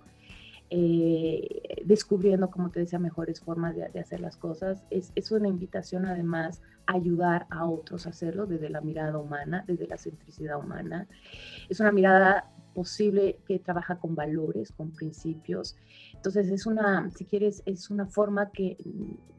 eh, 0.69 1.84
descubriendo, 1.86 2.50
como 2.50 2.69
te 2.71 2.80
decía, 2.80 3.00
mejores 3.00 3.41
formas 3.41 3.76
de, 3.76 4.00
hacer 4.00 4.21
las 4.21 4.38
cosas. 4.38 4.84
Es, 4.89 5.12
es, 5.15 5.32
una 5.32 5.47
invitación 5.47 6.06
además 6.06 6.62
a 6.88 6.93
ayudar 6.93 7.45
a 7.50 7.65
otros 7.65 8.08
a 8.08 8.12
hacerlo 8.12 8.45
desde 8.45 8.69
la 8.69 8.82
mirada 8.82 9.17
humana, 9.17 9.63
desde 9.67 9.88
la 9.88 9.97
centricidad 9.97 10.58
humana. 10.60 11.08
Es 11.69 11.80
una 11.80 11.91
mirada 11.91 12.52
posible 12.73 13.38
que 13.47 13.60
trabaja 13.60 13.97
con 13.99 14.15
valores, 14.15 14.71
con 14.71 14.91
principios. 14.91 15.77
Entonces 16.13 16.49
es 16.49 16.65
una, 16.65 17.10
si 17.12 17.25
quieres, 17.25 17.63
es 17.65 17.89
una 17.89 18.07
forma 18.07 18.51
que 18.51 18.77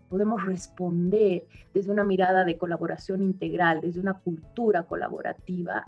podemos 0.09 0.45
responder 0.45 1.47
desde 1.73 1.91
una 1.91 2.05
mirada 2.05 2.45
de 2.45 2.59
colaboración 2.59 3.23
integral, 3.23 3.81
desde 3.81 4.01
una 4.01 4.15
cultura 4.15 4.83
colaborativa 4.83 5.85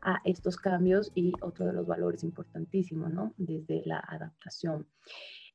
a 0.00 0.20
estos 0.24 0.56
cambios 0.56 1.12
y 1.14 1.32
otro 1.42 1.66
de 1.66 1.72
los 1.72 1.86
valores 1.86 2.24
importantísimos, 2.24 3.12
¿no? 3.12 3.34
Desde 3.36 3.82
la 3.84 3.98
adaptación. 3.98 4.86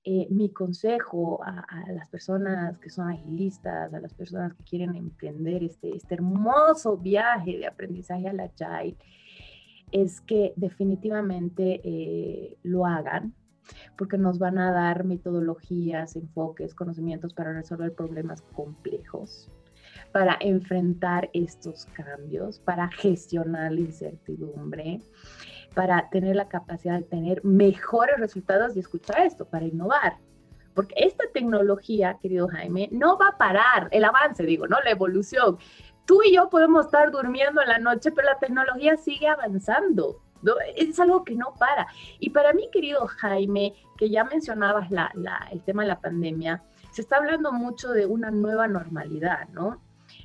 Eh, 0.06 0.28
mi 0.30 0.52
consejo 0.52 1.42
a, 1.44 1.66
las 1.94 2.10
personas 2.10 2.78
que 2.80 2.90
son 2.90 3.10
agilistas, 3.10 3.94
a 3.94 4.00
las 4.02 4.14
personas 4.14 4.54
que 4.54 4.64
quieren 4.64 4.96
emprender 4.96 5.64
este, 5.64 5.96
este 5.96 6.16
hermoso 6.16 6.98
viaje 6.98 7.58
de 7.58 7.66
aprendizaje 7.66 8.28
a 8.28 8.34
la 8.34 8.44
Agile, 8.44 8.98
es 9.94 10.20
que 10.22 10.54
definitivamente 10.58 11.80
eh, 11.84 12.58
lo 12.64 12.86
hagan, 12.86 13.34
porque 13.98 14.18
nos 14.18 14.40
van 14.40 14.58
a 14.58 14.72
dar 14.72 15.06
metodologías, 15.06 16.16
enfoques, 16.16 16.76
conocimientos 16.76 17.34
para 17.34 17.54
resolver 17.54 17.94
problemas 17.94 18.42
complejos, 18.54 19.50
para 20.12 20.38
enfrentar 20.42 21.30
estos 21.34 21.86
cambios, 21.94 22.60
para 22.60 22.90
gestionar 22.90 23.72
la 23.72 23.82
incertidumbre, 23.82 25.00
para 25.74 26.10
tener 26.10 26.36
la 26.36 26.50
capacidad 26.50 26.98
de 26.98 27.06
tener 27.06 27.46
mejores 27.46 28.18
resultados 28.18 28.76
y 28.76 28.80
escuchar 28.80 29.26
esto, 29.26 29.46
para 29.46 29.66
innovar. 29.66 30.18
Porque 30.74 30.96
esta 30.98 31.26
tecnología, 31.34 32.18
querido 32.20 32.48
Jaime, 32.48 32.90
no 32.92 33.18
va 33.18 33.30
a 33.30 33.38
parar 33.38 33.88
el 33.92 34.04
avance, 34.04 34.44
digo, 34.44 34.68
¿no? 34.68 34.78
La 34.84 34.92
evolución. 34.92 35.58
Tú 36.06 36.22
y 36.24 36.36
yo 36.36 36.50
podemos 36.50 36.86
estar 36.86 37.12
durmiendo 37.12 37.62
en 37.62 37.70
la 37.70 37.80
noche, 37.80 38.12
pero 38.12 38.28
la 38.28 38.40
tecnología 38.40 38.98
sigue 38.98 39.28
avanzando. 39.28 40.22
Es 40.76 41.00
algo 41.00 41.24
que 41.24 41.36
no 41.36 41.54
para. 41.58 41.88
Y 42.20 42.32
para 42.32 42.54
mí, 42.54 42.70
querido 42.72 43.08
Jaime, 43.08 43.74
que 43.98 44.10
ya 44.10 44.26
mencionabas 44.26 44.90
el 45.52 45.62
tema 45.64 45.84
de 45.84 45.88
la 45.88 46.02
pandemia, 46.02 46.62
se 46.92 47.02
está 47.02 47.18
hablando 47.18 47.52
mucho 47.52 47.92
de 47.92 48.06
una 48.06 48.30
nueva 48.30 48.68
normalidad, 48.68 49.48
¿no? 49.50 49.82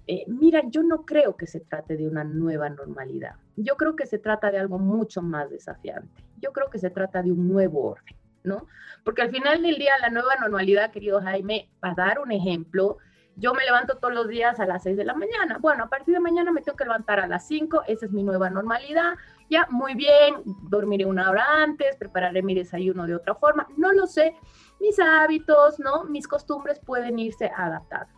Eh, 0.07 0.25
mira, 0.27 0.63
yo 0.67 0.83
no 0.83 1.05
creo 1.05 1.37
que 1.37 1.47
se 1.47 1.61
trate 1.61 1.97
de 1.97 2.09
una 2.09 2.25
nueva 2.25 2.69
normalidad. 2.69 3.37
Yo 3.57 3.77
creo 3.77 3.95
que 3.95 4.07
se 4.07 4.19
trata 4.19 4.51
de 4.51 4.59
algo 4.59 4.79
mucho 4.79 5.23
más 5.23 5.51
desafiante. 5.51 6.25
Yo 6.41 6.53
creo 6.53 6.69
que 6.71 6.79
se 6.79 6.91
trata 6.91 7.23
de 7.23 7.33
un 7.33 7.49
nuevo 7.49 7.85
orden, 7.91 8.17
¿no? 8.43 8.67
Porque 9.05 9.23
al 9.23 9.31
final 9.31 9.63
del 9.63 9.77
día, 9.77 9.93
la 10.01 10.11
nueva 10.11 10.35
normalidad, 10.41 10.91
querido 10.91 11.21
Jaime, 11.21 11.71
para 11.81 11.95
dar 11.95 12.19
un 12.21 12.33
ejemplo, 12.33 12.99
yo 13.39 13.55
me 13.55 13.65
levanto 13.65 13.99
todos 13.99 14.13
los 14.13 14.27
días 14.27 14.59
a 14.59 14.67
las 14.67 14.83
6 14.83 14.97
de 14.97 15.05
la 15.05 15.15
mañana. 15.15 15.59
Bueno, 15.61 15.85
a 15.85 15.89
partir 15.89 16.15
de 16.15 16.21
mañana 16.21 16.51
me 16.51 16.61
tengo 16.61 16.77
que 16.77 16.85
levantar 16.85 17.21
a 17.21 17.29
las 17.29 17.47
5, 17.47 17.85
esa 17.87 18.07
es 18.07 18.13
mi 18.13 18.25
nueva 18.25 18.51
normalidad. 18.51 19.15
Ya, 19.49 19.67
muy 19.71 19.95
bien, 19.95 20.35
dormiré 20.45 21.07
una 21.07 21.31
hora 21.31 21.63
antes, 21.63 21.97
prepararé 21.97 22.43
mi 22.43 22.55
desayuno 22.55 23.07
de 23.07 23.15
otra 23.15 23.37
forma, 23.37 23.69
no 23.77 23.93
lo 23.93 24.07
sé. 24.07 24.35
Mis 24.81 24.99
hábitos, 24.99 25.79
¿no? 25.79 26.05
Mis 26.05 26.27
costumbres 26.27 26.81
pueden 26.81 27.19
irse 27.19 27.51
adaptando. 27.57 28.13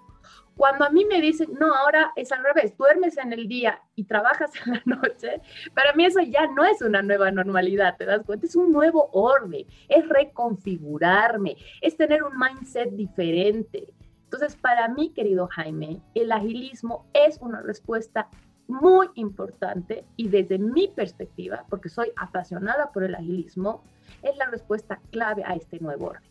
Cuando 0.56 0.84
a 0.84 0.90
mí 0.90 1.04
me 1.04 1.20
dicen, 1.20 1.48
no, 1.58 1.74
ahora 1.74 2.12
es 2.16 2.32
al 2.32 2.42
revés, 2.42 2.76
duermes 2.76 3.16
en 3.16 3.32
el 3.32 3.46
día 3.48 3.80
y 3.94 4.04
trabajas 4.04 4.50
en 4.64 4.72
la 4.72 4.82
noche, 4.96 5.40
para 5.74 5.92
mí 5.94 6.04
eso 6.04 6.20
ya 6.20 6.46
no 6.48 6.64
es 6.64 6.82
una 6.82 7.02
nueva 7.02 7.30
normalidad, 7.30 7.96
¿te 7.96 8.04
das 8.04 8.22
cuenta? 8.24 8.46
Es 8.46 8.56
un 8.56 8.72
nuevo 8.72 9.08
orden, 9.12 9.66
es 9.88 10.08
reconfigurarme, 10.08 11.56
es 11.80 11.96
tener 11.96 12.22
un 12.22 12.38
mindset 12.38 12.90
diferente. 12.90 13.94
Entonces, 14.32 14.54
para 14.54 14.86
mí, 14.86 15.10
querido 15.10 15.48
Jaime, 15.48 16.00
el 16.14 16.30
agilismo 16.30 17.04
es 17.14 17.38
una 17.40 17.62
respuesta 17.62 18.28
muy 18.68 19.08
importante 19.16 20.04
y 20.14 20.28
desde 20.28 20.56
mi 20.56 20.86
perspectiva, 20.86 21.66
porque 21.68 21.88
soy 21.88 22.12
apasionada 22.14 22.92
por 22.92 23.02
el 23.02 23.16
agilismo, 23.16 23.82
es 24.22 24.36
la 24.36 24.46
respuesta 24.46 25.00
clave 25.10 25.42
a 25.44 25.54
este 25.56 25.80
nuevo 25.80 26.10
orden. 26.10 26.30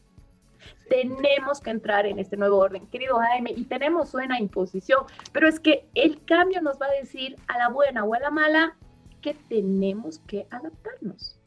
Tenemos 0.89 1.59
que 1.59 1.71
entrar 1.71 2.05
en 2.05 2.19
este 2.19 2.37
nuevo 2.37 2.59
orden, 2.59 2.87
querido 2.87 3.17
Jaime, 3.17 3.51
y 3.53 3.65
tenemos 3.65 4.13
una 4.13 4.39
imposición, 4.39 5.03
pero 5.33 5.49
es 5.49 5.59
que 5.59 5.85
el 5.93 6.23
cambio 6.23 6.61
nos 6.61 6.79
va 6.79 6.85
a 6.85 7.01
decir 7.01 7.35
a 7.49 7.57
la 7.57 7.67
buena 7.67 8.05
o 8.05 8.13
a 8.13 8.19
la 8.19 8.31
mala 8.31 8.77
que 9.21 9.33
tenemos 9.33 10.19
que 10.19 10.47
adaptarnos. 10.51 11.38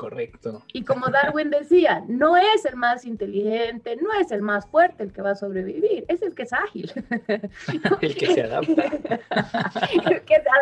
Correcto. 0.00 0.62
Y 0.72 0.82
como 0.82 1.08
Darwin 1.08 1.50
decía, 1.50 2.02
no 2.08 2.34
es 2.34 2.64
el 2.64 2.76
más 2.76 3.04
inteligente, 3.04 3.96
no 3.96 4.10
es 4.18 4.32
el 4.32 4.40
más 4.40 4.64
fuerte 4.66 5.02
el 5.02 5.12
que 5.12 5.20
va 5.20 5.32
a 5.32 5.34
sobrevivir, 5.34 6.06
es 6.08 6.22
el 6.22 6.34
que 6.34 6.44
es 6.44 6.54
ágil. 6.54 6.90
el 8.00 8.16
que 8.16 8.32
se 8.32 8.42
adapta. 8.42 8.82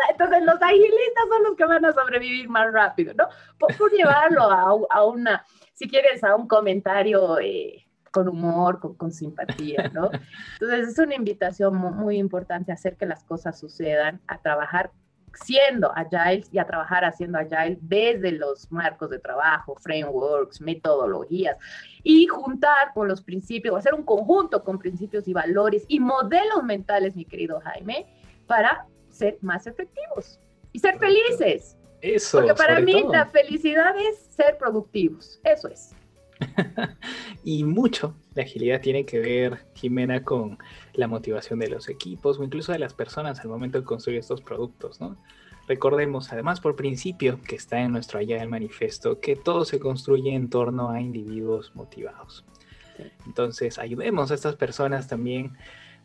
Entonces 0.09 0.43
los 0.43 0.61
agilistas 0.61 1.25
son 1.29 1.43
los 1.45 1.55
que 1.55 1.65
van 1.65 1.85
a 1.85 1.93
sobrevivir 1.93 2.49
más 2.49 2.69
rápido, 2.73 3.13
¿no? 3.13 3.29
Por, 3.57 3.71
llevarlo 3.93 4.41
a, 4.41 5.05
una, 5.05 5.45
si 5.73 5.87
quieres, 5.87 6.21
a 6.21 6.35
un 6.35 6.45
comentario 6.45 7.39
eh, 7.39 7.87
con 8.11 8.27
humor, 8.27 8.81
con, 8.81 8.95
con, 8.95 9.13
simpatía, 9.13 9.89
¿no? 9.93 10.11
Entonces 10.59 10.89
es 10.89 10.99
una 10.99 11.15
invitación 11.15 11.77
muy 11.77 12.17
importante 12.17 12.73
a 12.73 12.75
hacer 12.75 12.97
que 12.97 13.05
las 13.05 13.23
cosas 13.23 13.57
sucedan, 13.57 14.19
a 14.27 14.41
trabajar 14.41 14.91
siendo 15.33 15.91
agile 15.95 16.43
y 16.51 16.59
a 16.59 16.65
trabajar 16.65 17.05
haciendo 17.05 17.37
agile 17.37 17.77
desde 17.81 18.31
los 18.31 18.71
marcos 18.71 19.09
de 19.09 19.19
trabajo, 19.19 19.75
frameworks, 19.75 20.61
metodologías 20.61 21.57
y 22.03 22.27
juntar 22.27 22.93
con 22.93 23.07
los 23.07 23.21
principios, 23.21 23.77
hacer 23.77 23.93
un 23.93 24.03
conjunto 24.03 24.63
con 24.63 24.79
principios 24.79 25.27
y 25.27 25.33
valores 25.33 25.85
y 25.87 25.99
modelos 25.99 26.63
mentales, 26.63 27.15
mi 27.15 27.25
querido 27.25 27.59
Jaime, 27.61 28.05
para 28.47 28.85
ser 29.09 29.37
más 29.41 29.67
efectivos 29.67 30.39
y 30.71 30.79
ser 30.79 30.97
felices. 30.97 31.77
Eso. 32.01 32.39
Porque 32.39 32.53
para 32.53 32.79
mí 32.79 33.03
la 33.11 33.25
felicidad 33.25 33.93
es 33.97 34.17
ser 34.19 34.57
productivos. 34.57 35.39
Eso 35.43 35.67
es. 35.67 35.93
y 37.43 37.63
mucho 37.63 38.15
la 38.33 38.43
agilidad 38.43 38.81
tiene 38.81 39.05
que 39.05 39.19
ver, 39.19 39.65
Jimena, 39.75 40.23
con 40.23 40.57
la 40.93 41.07
motivación 41.07 41.59
de 41.59 41.69
los 41.69 41.89
equipos 41.89 42.39
o 42.39 42.43
incluso 42.43 42.71
de 42.71 42.79
las 42.79 42.93
personas 42.93 43.39
al 43.39 43.49
momento 43.49 43.79
de 43.79 43.85
construir 43.85 44.19
estos 44.19 44.41
productos, 44.41 44.99
¿no? 45.01 45.17
Recordemos, 45.67 46.33
además 46.33 46.59
por 46.59 46.75
principio, 46.75 47.39
que 47.43 47.55
está 47.55 47.79
en 47.79 47.91
nuestro 47.91 48.17
allá 48.17 48.39
del 48.39 48.49
manifiesto, 48.49 49.19
que 49.19 49.35
todo 49.35 49.65
se 49.65 49.79
construye 49.79 50.33
en 50.33 50.49
torno 50.49 50.89
a 50.89 50.99
individuos 50.99 51.75
motivados. 51.75 52.43
Entonces, 53.27 53.77
ayudemos 53.77 54.31
a 54.31 54.33
estas 54.33 54.55
personas 54.55 55.07
también, 55.07 55.53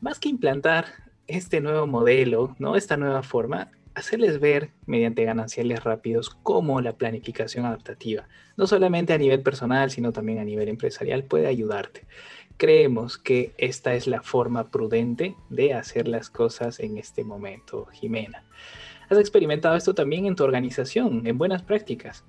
más 0.02 0.18
que 0.18 0.28
implantar 0.28 0.86
este 1.26 1.62
nuevo 1.62 1.86
modelo, 1.86 2.54
¿no? 2.58 2.76
Esta 2.76 2.98
nueva 2.98 3.22
forma, 3.22 3.70
hacerles 3.94 4.40
ver 4.40 4.70
mediante 4.86 5.24
gananciales 5.24 5.84
rápidos 5.84 6.30
cómo 6.30 6.80
la 6.80 6.94
planificación 6.94 7.64
adaptativa, 7.64 8.28
no 8.56 8.66
solamente 8.66 9.12
a 9.12 9.18
nivel 9.18 9.42
personal, 9.42 9.90
sino 9.90 10.12
también 10.12 10.38
a 10.38 10.44
nivel 10.44 10.68
empresarial, 10.68 11.24
puede 11.24 11.46
ayudarte. 11.46 12.06
Creemos 12.56 13.18
que 13.18 13.54
esta 13.58 13.94
es 13.94 14.06
la 14.06 14.22
forma 14.22 14.70
prudente 14.70 15.36
de 15.50 15.74
hacer 15.74 16.08
las 16.08 16.30
cosas 16.30 16.80
en 16.80 16.98
este 16.98 17.24
momento, 17.24 17.86
Jimena. 17.86 18.44
¿Has 19.08 19.18
experimentado 19.18 19.76
esto 19.76 19.94
también 19.94 20.26
en 20.26 20.36
tu 20.36 20.44
organización, 20.44 21.26
en 21.26 21.36
buenas 21.36 21.62
prácticas? 21.62 22.24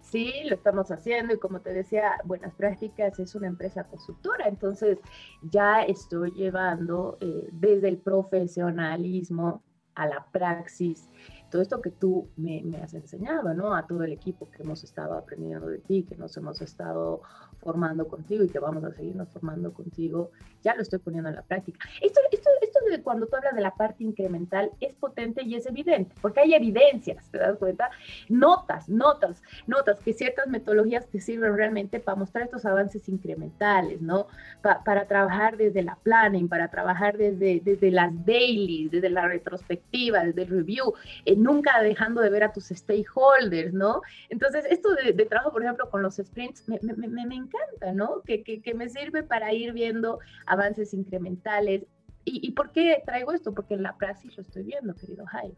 Sí, 0.00 0.30
lo 0.46 0.56
estamos 0.56 0.90
haciendo 0.90 1.32
y 1.32 1.38
como 1.38 1.60
te 1.60 1.72
decía, 1.72 2.20
Buenas 2.24 2.52
Prácticas 2.54 3.18
es 3.18 3.34
una 3.34 3.46
empresa 3.46 3.84
consultora, 3.84 4.46
entonces 4.46 4.98
ya 5.40 5.84
estoy 5.84 6.32
llevando 6.32 7.16
eh, 7.22 7.48
desde 7.50 7.88
el 7.88 7.96
profesionalismo 7.96 9.62
a 9.94 10.06
la 10.06 10.26
praxis, 10.32 11.08
todo 11.52 11.60
esto 11.60 11.82
que 11.82 11.90
tú 11.90 12.30
me, 12.36 12.62
has 12.82 12.94
enseñado, 12.94 13.52
¿no? 13.52 13.74
A 13.74 13.86
todo 13.86 14.02
el 14.04 14.12
equipo 14.12 14.50
que 14.50 14.62
hemos 14.62 14.82
estado 14.82 15.12
aprendiendo 15.12 15.66
de 15.66 15.78
ti, 15.78 16.02
que 16.02 16.16
nos 16.16 16.34
hemos 16.38 16.62
estado 16.62 17.20
formando 17.58 18.08
contigo 18.08 18.42
y 18.42 18.48
que 18.48 18.58
vamos 18.58 18.82
a 18.84 18.90
seguirnos 18.90 19.28
formando 19.28 19.72
contigo, 19.72 20.30
ya 20.62 20.74
lo 20.74 20.80
estoy 20.80 20.98
poniendo 20.98 21.28
en 21.28 21.36
la 21.36 21.42
práctica. 21.42 21.78
Esto, 22.00 22.20
esto, 22.32 22.48
esto 22.60 22.78
de 22.90 23.02
cuando 23.02 23.26
tú 23.26 23.36
hablas 23.36 23.54
de 23.54 23.60
la 23.60 23.74
parte 23.74 24.02
incremental 24.02 24.70
es 24.80 24.94
potente 24.94 25.42
y 25.44 25.54
es 25.54 25.66
evidente, 25.66 26.14
porque 26.22 26.40
hay 26.40 26.54
evidencias, 26.54 27.30
¿te 27.30 27.38
das 27.38 27.58
cuenta? 27.58 27.90
Notas, 28.30 28.88
notas, 28.88 29.42
notas 29.66 30.00
que 30.00 30.14
ciertas 30.14 30.48
metodologías 30.48 31.06
te 31.08 31.20
sirven 31.20 31.54
realmente 31.54 32.00
para 32.00 32.16
mostrar 32.16 32.44
estos 32.44 32.64
avances 32.64 33.08
incrementales, 33.10 34.00
¿no? 34.00 34.26
para 34.62 35.06
trabajar 35.06 35.58
desde 35.58 35.82
la 35.82 35.96
planning, 35.96 36.48
para 36.48 36.68
trabajar 36.68 37.18
desde, 37.18 37.60
desde 37.62 37.90
las 37.90 38.10
dailies, 38.24 38.90
desde 38.90 39.10
la 39.10 39.28
retrospectiva, 39.28 40.24
desde 40.24 40.42
el 40.42 40.48
review, 40.48 40.94
eh, 41.26 41.36
nunca 41.42 41.82
dejando 41.82 42.20
de 42.20 42.30
ver 42.30 42.44
a 42.44 42.52
tus 42.52 42.66
stakeholders, 42.66 43.72
¿no? 43.72 44.02
Entonces, 44.28 44.64
esto 44.70 44.94
de, 44.94 45.12
trabajo, 45.26 45.52
por 45.52 45.62
ejemplo, 45.62 45.90
con 45.90 46.02
los 46.02 46.16
sprints, 46.16 46.68
me, 46.68 46.78
me, 46.82 47.08
me 47.08 47.34
encanta, 47.34 47.92
¿no? 47.94 48.22
Que, 48.22 48.42
que, 48.42 48.62
que 48.62 48.74
me 48.74 48.88
sirve 48.88 49.22
para 49.22 49.52
ir 49.52 49.72
viendo 49.72 50.18
avances 50.46 50.94
incrementales. 50.94 51.84
¿Y, 52.24 52.46
¿Y, 52.46 52.52
por 52.52 52.72
qué 52.72 53.02
traigo 53.04 53.32
esto? 53.32 53.52
Porque 53.52 53.74
en 53.74 53.82
la 53.82 53.96
praxis 53.96 54.36
lo 54.36 54.42
estoy 54.42 54.62
viendo, 54.62 54.94
querido 54.94 55.26
Jaime. 55.26 55.56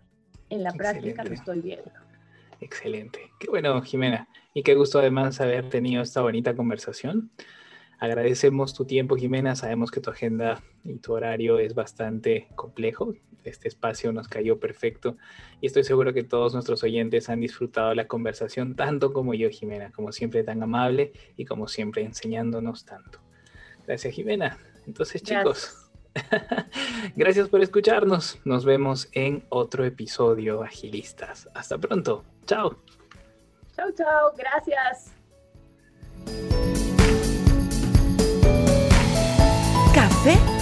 En 0.51 0.62
la 0.62 0.73
práctica 0.73 1.25
lo 1.25 1.35
estoy 1.35 1.61
viendo. 1.61 1.90
Excelente. 2.61 3.31
Qué 3.38 3.49
bueno, 3.51 3.81
Jimena. 3.83 4.29
Y 4.55 4.62
qué 4.62 4.75
gusto 4.75 4.99
además 4.99 5.40
haber 5.40 5.68
tenido 5.68 6.03
esta 6.03 6.23
bonita 6.23 6.55
conversación. 6.55 7.31
Agradecemos 7.99 8.75
tu 8.75 8.85
tiempo, 8.85 9.17
Jimena. 9.17 9.55
Sabemos 9.57 9.91
que 9.91 10.01
tu 10.01 10.11
agenda 10.11 10.63
y 10.85 10.99
tu 10.99 11.13
horario 11.13 11.59
es 11.59 11.75
bastante 11.75 12.49
complejo. 12.55 13.15
Este 13.45 13.69
espacio 13.69 14.13
nos 14.13 14.29
cayó 14.29 14.59
perfecto 14.59 15.17
y 15.61 15.67
estoy 15.67 15.85
seguro 15.85 16.15
que 16.15 16.25
todos 16.25 16.55
nuestros 16.55 16.83
oyentes 16.83 17.29
han 17.29 17.41
disfrutado 17.41 17.95
la 17.95 18.07
conversación 18.07 18.75
tanto 18.75 19.13
como 19.13 19.35
yo, 19.35 19.51
Jimena, 19.51 19.93
como 19.93 20.13
siempre 20.13 20.43
tan 20.45 20.63
amable 20.63 21.13
y 21.37 21.45
como 21.45 21.69
siempre 21.69 22.03
enseñándonos 22.03 22.85
tanto. 22.85 23.21
Gracias, 23.87 24.15
Jimena. 24.15 24.59
Entonces, 24.87 25.23
chicos, 25.23 25.91
gracias 27.17 27.49
por 27.49 27.63
escucharnos. 27.63 28.39
Nos 28.45 28.65
vemos 28.65 29.09
en 29.13 29.45
otro 29.51 29.85
episodio, 29.85 30.63
agilistas. 30.63 31.49
Hasta 31.55 31.79
pronto. 31.79 32.25
Chao. 32.47 32.79
Chao, 33.77 33.91
chao. 33.93 34.33
Gracias. 34.37 35.13
카페 40.25 40.54